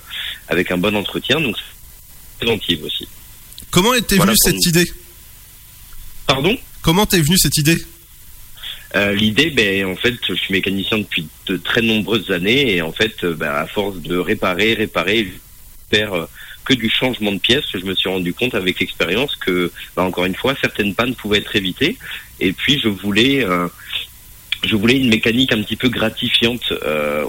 [0.48, 3.08] avec un bon entretien, donc c'est préventive aussi.
[3.72, 4.70] Comment était Voilà venue cette nous.
[4.70, 4.92] idée?
[6.28, 6.58] Pardon?
[6.82, 7.78] Comment t'es venue cette idée?
[8.96, 12.92] Euh, L'idée, ben, en fait, je suis mécanicien depuis de très nombreuses années et en
[12.92, 15.32] fait, euh, ben, à force de réparer, réparer,
[15.90, 16.26] faire euh,
[16.66, 20.26] que du changement de pièces, je me suis rendu compte avec l'expérience que, ben, encore
[20.26, 21.98] une fois, certaines pannes pouvaient être évitées.
[22.40, 23.46] Et puis, je voulais,
[24.64, 26.74] je voulais une mécanique un petit peu gratifiante.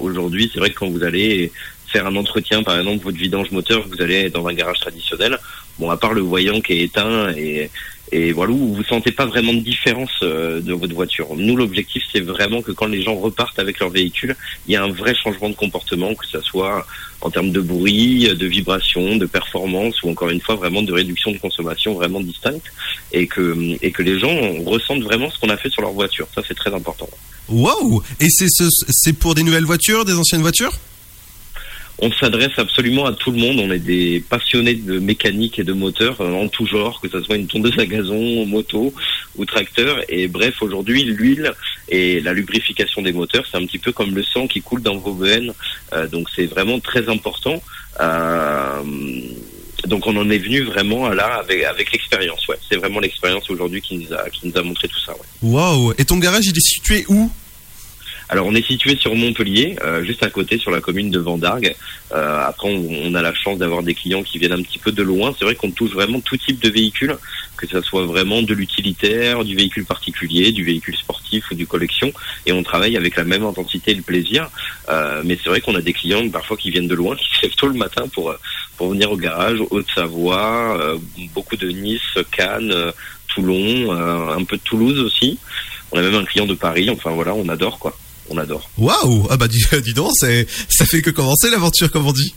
[0.00, 1.52] Aujourd'hui, c'est vrai que quand vous allez
[1.86, 5.38] faire un entretien, par exemple, votre vidange moteur, vous allez dans un garage traditionnel.
[5.78, 7.70] Bon, à part le voyant qui est éteint et
[8.12, 11.28] et voilà, où vous sentez pas vraiment de différence euh, de votre voiture.
[11.36, 14.36] Nous, l'objectif, c'est vraiment que quand les gens repartent avec leur véhicule,
[14.66, 16.86] il y a un vrai changement de comportement, que ce soit
[17.22, 21.30] en termes de bruit, de vibration, de performance, ou encore une fois, vraiment de réduction
[21.32, 22.66] de consommation vraiment distincte,
[23.12, 24.36] et que, et que les gens
[24.66, 26.26] ressentent vraiment ce qu'on a fait sur leur voiture.
[26.34, 27.08] Ça, c'est très important.
[27.48, 30.72] Waouh Et c'est ce- c'est pour des nouvelles voitures, des anciennes voitures?
[31.98, 33.60] On s'adresse absolument à tout le monde.
[33.60, 37.22] On est des passionnés de mécanique et de moteur euh, en tout genre, que ce
[37.22, 38.92] soit une tondeuse à gazon, moto
[39.36, 40.00] ou tracteur.
[40.08, 41.52] Et bref, aujourd'hui, l'huile
[41.88, 44.96] et la lubrification des moteurs, c'est un petit peu comme le sang qui coule dans
[44.96, 45.52] vos veines.
[45.92, 47.62] Euh, donc c'est vraiment très important.
[48.00, 48.82] Euh,
[49.86, 52.46] donc on en est venu vraiment à là avec, avec l'expérience.
[52.48, 55.12] Ouais, c'est vraiment l'expérience aujourd'hui qui nous a qui nous a montré tout ça.
[55.42, 55.94] Ouais.
[55.98, 57.30] Et ton garage, il est situé où?
[58.32, 61.76] Alors on est situé sur Montpellier, euh, juste à côté sur la commune de Vendargue.
[62.14, 65.02] Euh, après on, a la chance d'avoir des clients qui viennent un petit peu de
[65.02, 65.34] loin.
[65.38, 67.14] C'est vrai qu'on touche vraiment tout type de véhicule,
[67.58, 72.10] que ce soit vraiment de l'utilitaire, du véhicule particulier, du véhicule sportif ou du collection.
[72.46, 74.48] Et on travaille avec la même intensité et le plaisir.
[74.88, 77.42] Euh, mais c'est vrai qu'on a des clients parfois qui viennent de loin, qui se
[77.42, 78.34] lèvent tôt le matin pour
[78.78, 80.96] pour venir au garage, Haute-Savoie,
[81.34, 82.00] beaucoup de Nice,
[82.34, 82.92] Cannes,
[83.28, 85.38] Toulon, un peu de Toulouse aussi.
[85.92, 86.88] On a même un client de Paris.
[86.88, 87.94] Enfin voilà, on adore quoi.
[88.34, 88.70] On adore.
[88.78, 92.34] Waouh Ah bah dis, dis donc, ça fait que commencer l'aventure, comme on dit.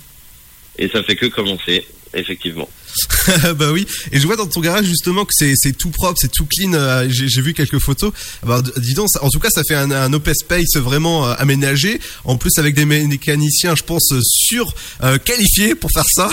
[0.78, 2.68] Et ça fait que commencer, effectivement.
[3.56, 3.88] bah oui.
[4.12, 6.74] Et je vois dans ton garage justement que c'est, tout propre, c'est tout clean.
[6.74, 8.12] euh, J'ai, vu quelques photos.
[8.46, 11.34] Bah, d- dis donc, en tout cas, ça fait un, un open space vraiment euh,
[11.38, 12.00] aménagé.
[12.26, 14.74] En plus, avec des mécaniciens, je pense, euh, sur
[15.04, 16.30] euh, qualifiés pour faire ça.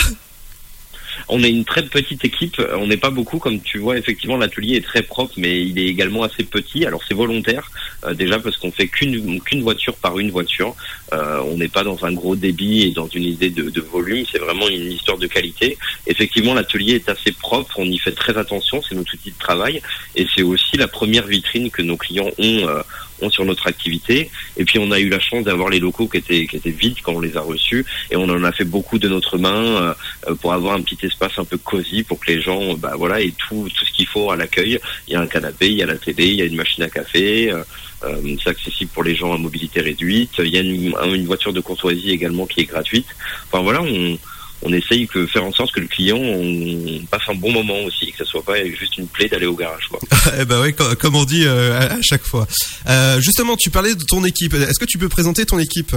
[1.28, 4.76] On est une très petite équipe, on n'est pas beaucoup, comme tu vois, effectivement l'atelier
[4.76, 6.84] est très propre, mais il est également assez petit.
[6.86, 7.70] Alors c'est volontaire,
[8.04, 10.74] euh, déjà parce qu'on fait qu'une qu'une voiture par une voiture.
[11.12, 14.24] Euh, on n'est pas dans un gros débit et dans une idée de, de volume,
[14.30, 15.76] c'est vraiment une histoire de qualité.
[16.06, 19.82] Effectivement, l'atelier est assez propre, on y fait très attention, c'est notre outil de travail,
[20.16, 22.68] et c'est aussi la première vitrine que nos clients ont.
[22.68, 22.82] euh,
[23.30, 24.30] sur notre activité.
[24.56, 27.00] Et puis on a eu la chance d'avoir les locaux qui étaient qui étaient vides
[27.02, 27.84] quand on les a reçus.
[28.10, 29.94] Et on en a fait beaucoup de notre main euh,
[30.28, 33.20] euh, pour avoir un petit espace un peu cosy pour que les gens bah voilà
[33.20, 34.78] aient tout tout ce qu'il faut à l'accueil.
[35.08, 36.84] Il y a un canapé il y a la télé il y a une machine
[36.84, 37.62] à café euh,
[38.04, 40.32] euh, c'est accessible pour les gens à mobilité réduite.
[40.38, 43.06] Il y a une, une voiture de courtoisie également qui est gratuite.
[43.46, 44.18] Enfin voilà on
[44.62, 48.12] on essaye de faire en sorte que le client on passe un bon moment aussi,
[48.12, 49.86] que ce soit pas juste une plaie d'aller au garage.
[49.88, 49.98] Quoi.
[50.40, 52.46] eh ben oui, co- comme on dit euh, à, à chaque fois.
[52.88, 54.54] Euh, justement, tu parlais de ton équipe.
[54.54, 55.94] Est-ce que tu peux présenter ton équipe?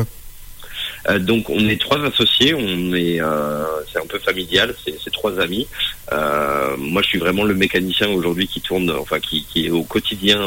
[1.08, 3.20] Euh, donc on est trois associés, on est
[3.94, 5.68] c'est un peu familial, c'est trois amis.
[6.12, 10.40] Moi je suis vraiment le mécanicien aujourd'hui qui tourne, enfin qui, qui est au quotidien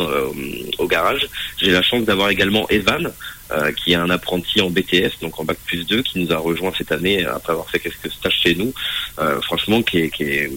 [0.79, 1.29] au garage.
[1.63, 3.13] J'ai la chance d'avoir également Evan,
[3.53, 6.37] euh, qui est un apprenti en BTS, donc en bac plus 2, qui nous a
[6.39, 8.73] rejoint cette année après avoir fait quelques stages chez nous.
[9.19, 10.51] Euh, franchement qui qui est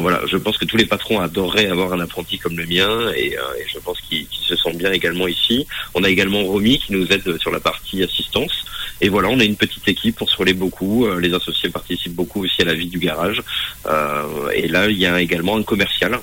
[0.00, 3.36] Voilà, je pense que tous les patrons adoreraient avoir un apprenti comme le mien et,
[3.36, 3.42] euh,
[3.72, 5.66] je pense qu'il qu'il se sent bien également ici.
[5.94, 8.52] On a également Romy qui nous aide sur la partie assistance.
[9.00, 11.06] Et voilà, on a une petite équipe, on se relaie beaucoup.
[11.06, 13.42] euh, les associés participent beaucoup aussi à la vie du garage.
[13.86, 16.20] Euh, et là, il y a également un commercial,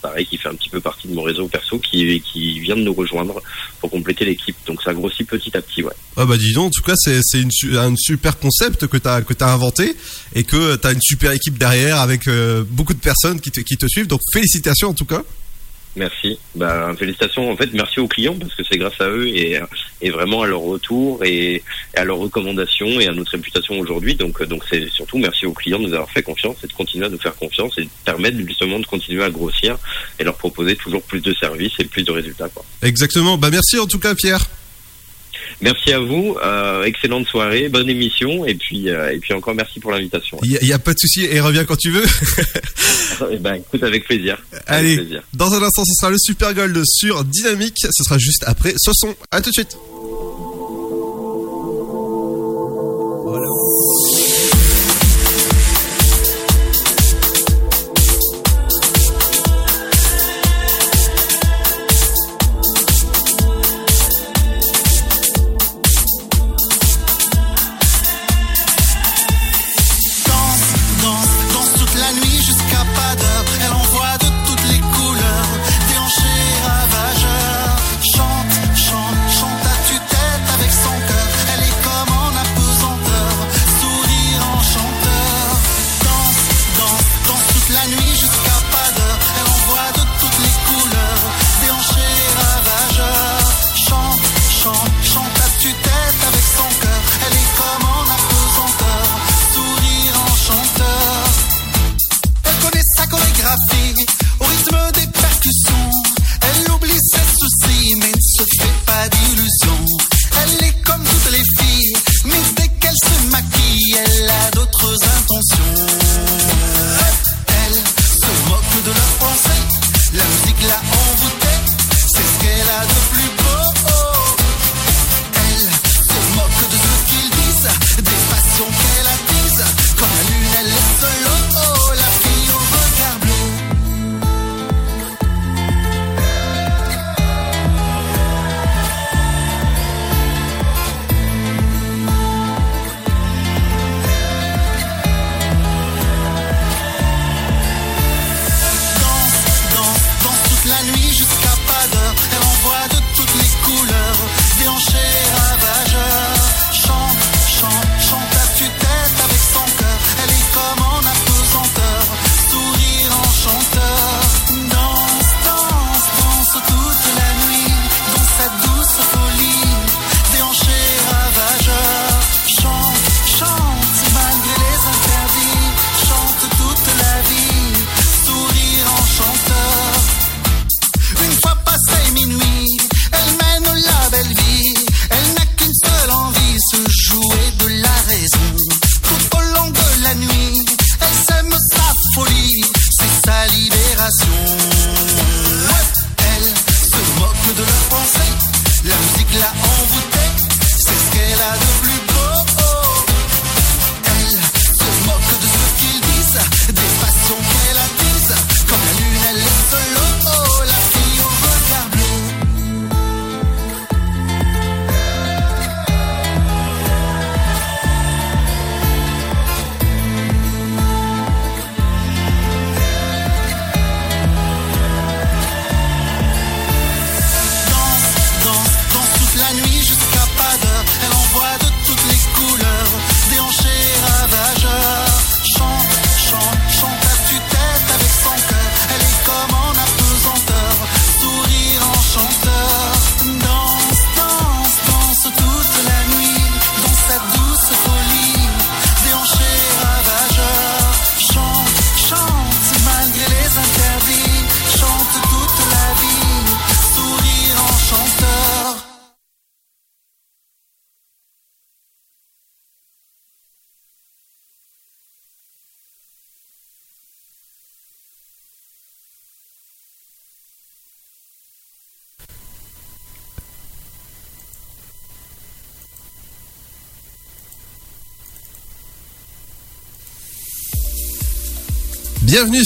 [0.00, 2.20] pareil, qui fait un petit peu partie de mon réseau perso, qui,
[2.60, 3.42] vient de nous rejoindre
[3.80, 4.56] pour compléter l'équipe.
[4.66, 5.92] Donc ça grossit petit à petit, ouais.
[6.16, 7.20] Ah bah dis donc, en tout cas c'est
[7.76, 9.94] un super concept que t'as que t'as inventé
[10.34, 13.76] et que t'as une super équipe derrière avec euh, beaucoup de personnes qui te, qui
[13.76, 14.06] te suivent.
[14.06, 15.22] Donc félicitations en tout cas.
[15.96, 16.38] Merci.
[16.54, 17.50] Bah, félicitations.
[17.50, 19.58] En fait, merci aux clients parce que c'est grâce à eux et,
[20.02, 21.62] et vraiment à leur retour et,
[21.96, 24.14] à leurs recommandations et à notre réputation aujourd'hui.
[24.14, 27.06] Donc, donc c'est surtout merci aux clients de nous avoir fait confiance et de continuer
[27.06, 29.78] à nous faire confiance et de permettre justement de continuer à grossir
[30.18, 32.50] et leur proposer toujours plus de services et plus de résultats.
[32.50, 32.64] Quoi.
[32.82, 33.38] Exactement.
[33.38, 34.46] Bah merci en tout cas Pierre.
[35.60, 36.36] Merci à vous.
[36.44, 40.38] Euh, excellente soirée, bonne émission et puis euh, et puis encore merci pour l'invitation.
[40.44, 42.04] Il y, a- pas de souci et reviens quand tu veux.
[43.32, 44.36] Eh ben, écoute avec plaisir.
[44.52, 45.22] Avec Allez, plaisir.
[45.32, 47.76] dans un instant ce sera le Super Gold sur Dynamique.
[47.78, 49.14] Ce sera juste après ce son.
[49.30, 49.76] À tout de suite.
[53.36, 54.15] Danse,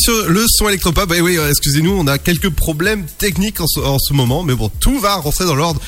[0.01, 1.13] sur le son électropop.
[1.13, 4.55] Et oui, euh, excusez-nous, on a quelques problèmes techniques en ce, en ce moment, mais
[4.55, 5.81] bon, tout va rentrer dans l'ordre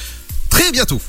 [0.50, 1.00] très bientôt.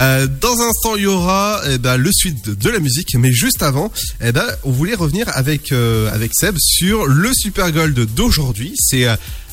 [0.00, 3.32] Euh, dans un instant, il y aura eh ben, le suite de, la musique, mais
[3.32, 3.90] juste avant,
[4.20, 8.74] eh ben, on voulait revenir avec euh, avec Seb sur le Super Gold d'aujourd'hui.
[8.78, 9.06] C'est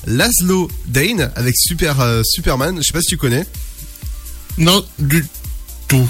[0.06, 2.78] Laszlo Dane avec Super Superman.
[2.78, 3.46] Je sais pas si tu connais.
[4.58, 5.26] Non, du
[5.88, 6.08] tout.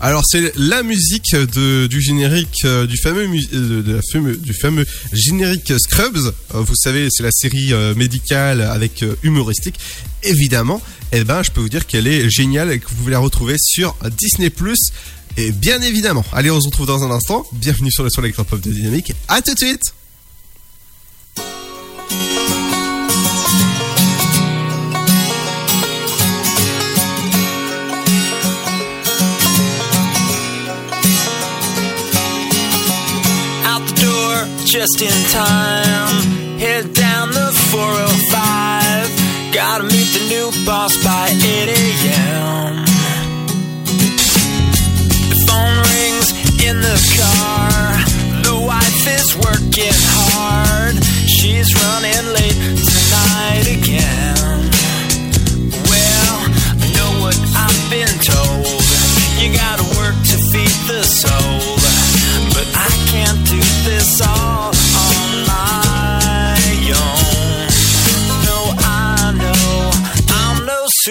[0.00, 6.34] Alors c'est la musique de, du générique euh, du fameux euh, du fameux générique Scrubs.
[6.54, 9.78] Euh, Vous savez, c'est la série médicale avec humoristique.
[10.22, 10.82] Évidemment,
[11.12, 13.56] eh ben je peux vous dire qu'elle est géniale et que vous pouvez la retrouver
[13.58, 14.52] sur Disney
[15.36, 16.24] Et bien évidemment.
[16.32, 17.46] Allez, on se retrouve dans un instant.
[17.52, 19.12] Bienvenue sur le son électropop de Dynamique.
[19.28, 19.94] À tout de suite.
[34.66, 36.58] Just in time.
[36.58, 39.54] Head down the 405.
[39.54, 42.84] Gotta meet the new boss by 8 a.m.
[45.30, 46.34] The phone rings
[46.66, 47.94] in the car.
[48.42, 50.98] The wife is working hard.
[51.30, 54.66] She's running late tonight again.
[55.86, 56.42] Well,
[56.82, 58.82] I know what I've been told.
[59.38, 59.85] You gotta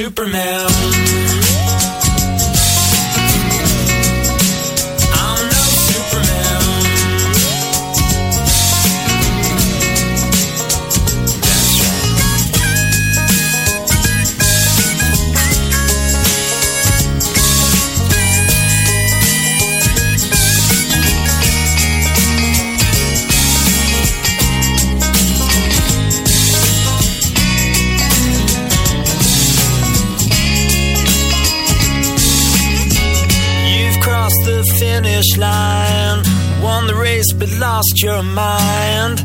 [0.00, 0.69] Superman.
[37.38, 39.20] But lost your mind.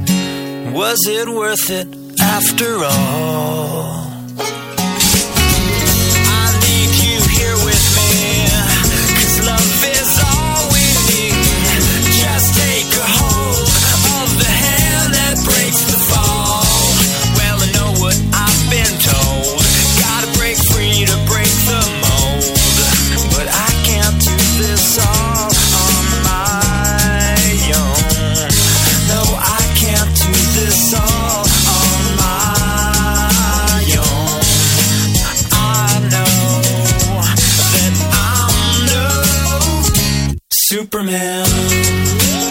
[0.73, 1.88] Was it worth it
[2.19, 4.14] after all?
[40.95, 42.44] Superman.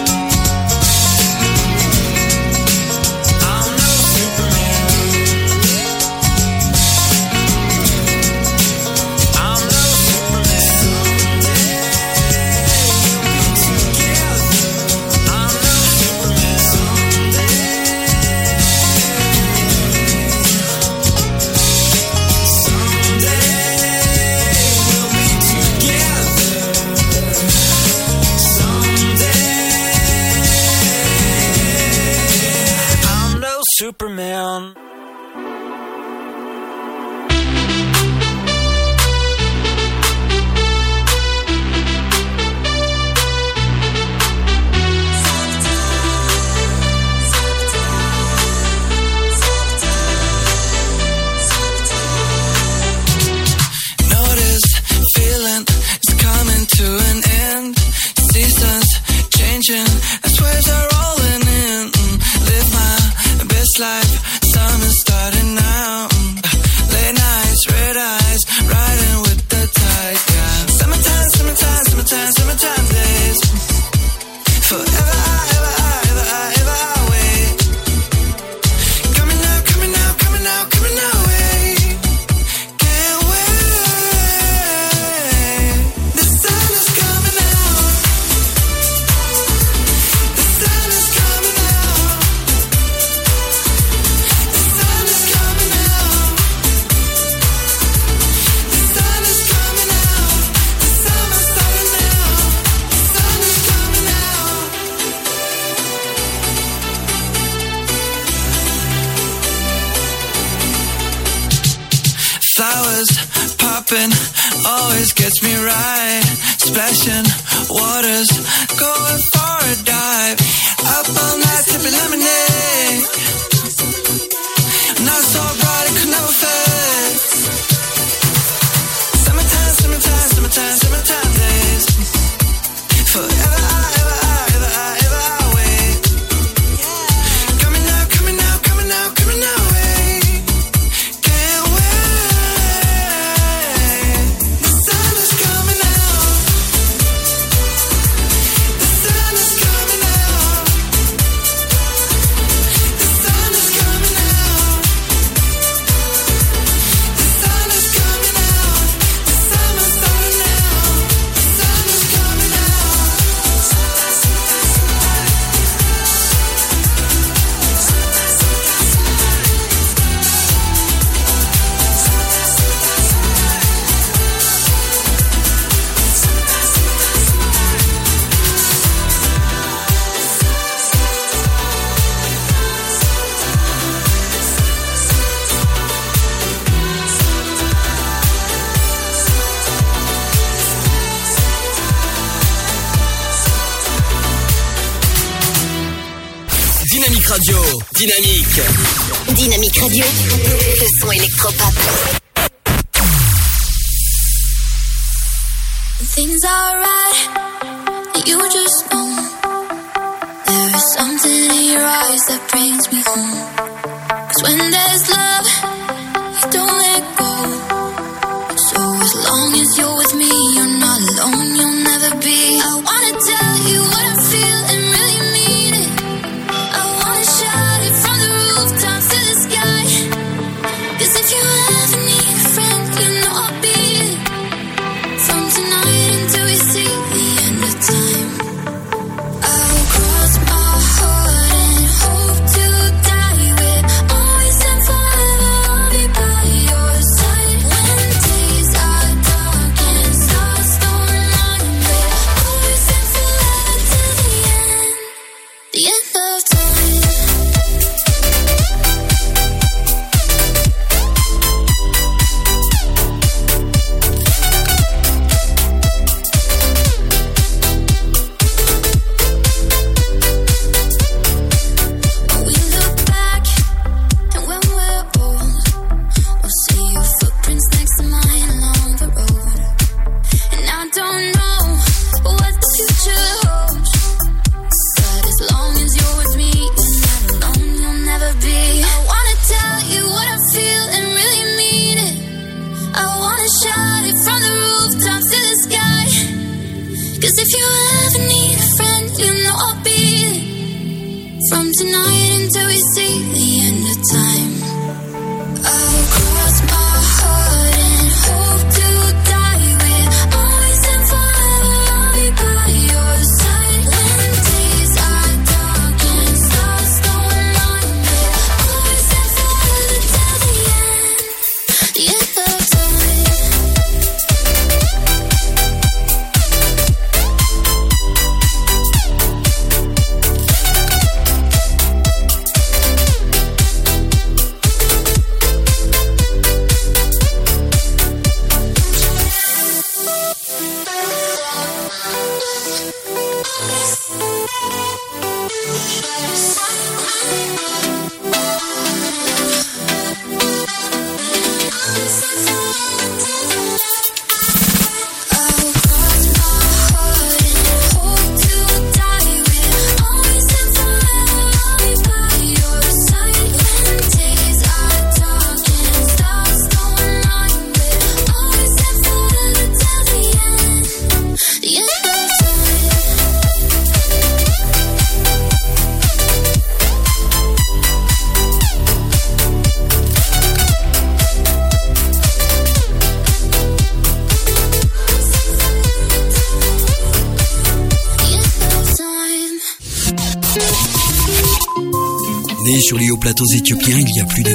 [393.37, 394.54] Aux éthiopiens il y a plus d'un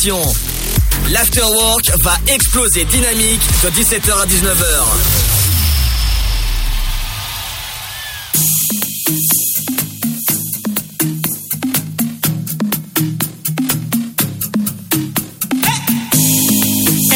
[0.00, 0.22] population.
[1.10, 4.86] L'afterwork va exploser dynamique de 17h à 19h.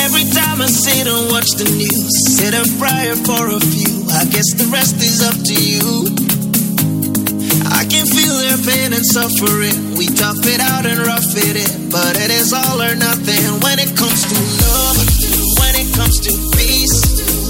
[0.04, 4.04] Every time I sit and watch the news, set a fire for a few.
[4.10, 6.04] I guess the rest is up to you.
[7.72, 9.93] I can feel their pain and suffering.
[10.16, 13.90] Tough it out and rough it in, but it is all or nothing when it
[13.96, 14.96] comes to love.
[15.60, 16.98] When it comes to peace,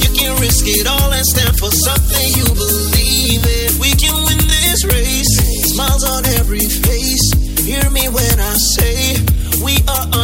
[0.02, 3.78] you can risk it all and stand for something you believe in.
[3.78, 5.32] We can win this race.
[5.74, 7.24] Smiles on every face.
[7.62, 9.20] Hear me when I say
[9.62, 10.23] we are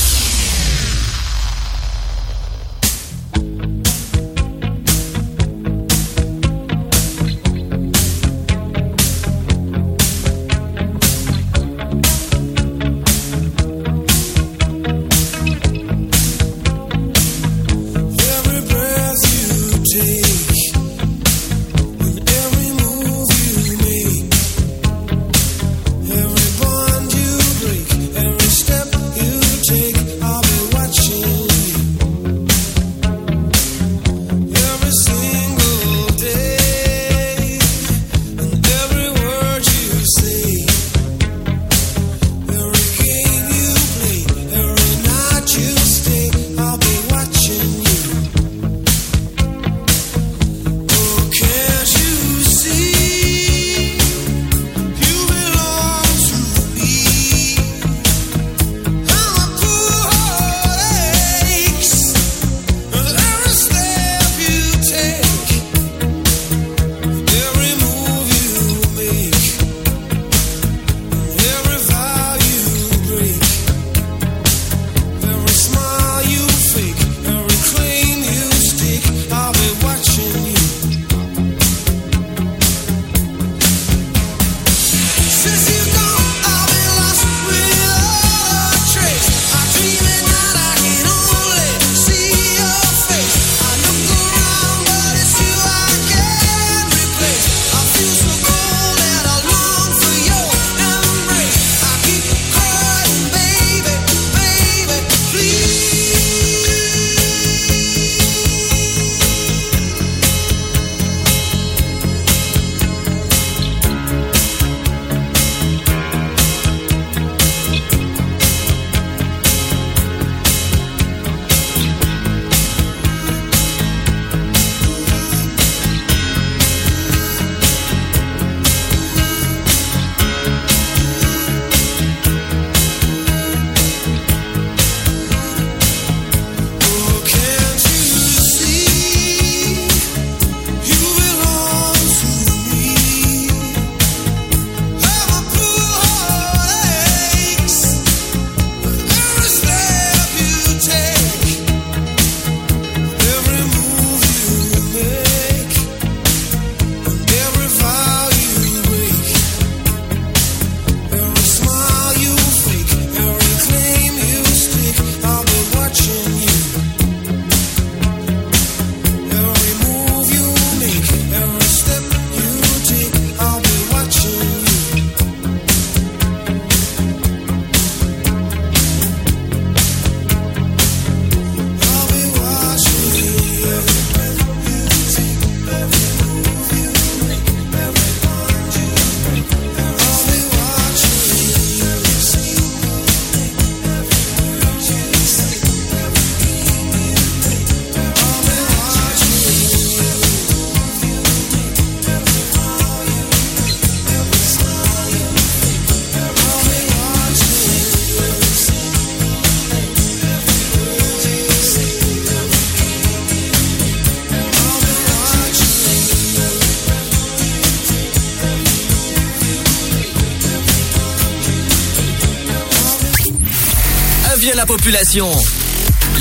[224.91, 225.29] Population.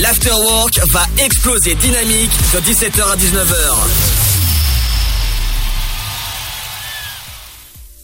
[0.01, 4.21] L'afterwork va exploser dynamique de 17h à 19h.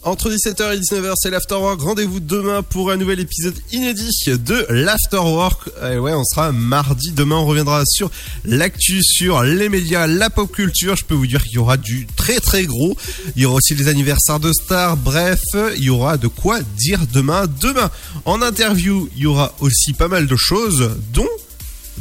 [0.06, 1.80] Entre 17h et 19h, c'est l'Afterwork.
[1.80, 5.68] Rendez-vous demain pour un nouvel épisode inédit de l'Afterwork.
[5.82, 7.10] Et ouais, on sera mardi.
[7.10, 8.08] Demain, on reviendra sur
[8.44, 10.94] l'actu, sur les médias, la pop culture.
[10.94, 12.96] Je peux vous dire qu'il y aura du très très gros.
[13.34, 14.96] Il y aura aussi les anniversaires de stars.
[14.96, 15.40] Bref,
[15.76, 17.46] il y aura de quoi dire demain.
[17.60, 17.90] Demain,
[18.26, 21.28] en interview, il y aura aussi pas mal de choses, dont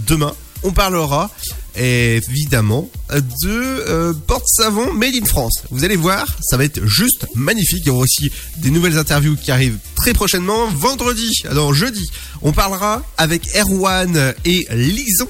[0.08, 0.34] demain,
[0.64, 1.32] on parlera
[1.78, 5.64] évidemment de euh, porte-savon made in France.
[5.72, 7.82] Vous allez voir, ça va être juste magnifique.
[7.84, 10.68] Il y aura aussi des nouvelles interviews qui arrivent très prochainement.
[10.68, 12.10] Vendredi, alors jeudi,
[12.42, 15.28] on parlera avec Erwan et Lison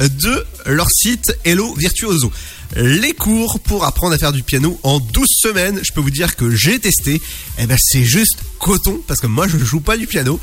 [0.00, 2.30] de leur site Hello Virtuoso.
[2.76, 5.80] Les cours pour apprendre à faire du piano en 12 semaines.
[5.82, 7.20] Je peux vous dire que j'ai testé.
[7.58, 10.38] Eh ben, c'est juste coton parce que moi, je joue pas du piano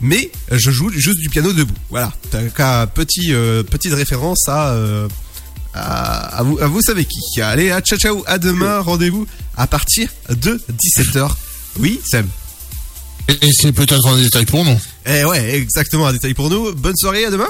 [0.00, 1.74] mais je joue juste du piano debout.
[1.90, 2.12] Voilà,
[2.94, 5.08] petit euh, petite référence à, euh,
[5.74, 7.40] à, à vous à vous savez qui.
[7.40, 9.26] Allez, à ciao ciao, à demain, rendez-vous
[9.56, 11.30] à partir de 17h.
[11.78, 12.26] Oui, Sam.
[13.28, 14.78] Et c'est peut-être un détail pour nous.
[15.04, 16.72] Eh ouais, exactement un détail pour nous.
[16.74, 17.48] Bonne soirée, à demain.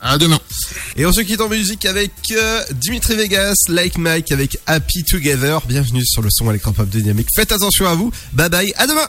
[0.00, 0.38] À demain.
[0.96, 5.60] Et on se quitte en musique avec euh, Dimitri Vegas, Like Mike avec Happy Together.
[5.66, 7.28] Bienvenue sur le son électropop dynamique.
[7.34, 8.12] Faites attention à vous.
[8.32, 9.08] Bye bye, à demain.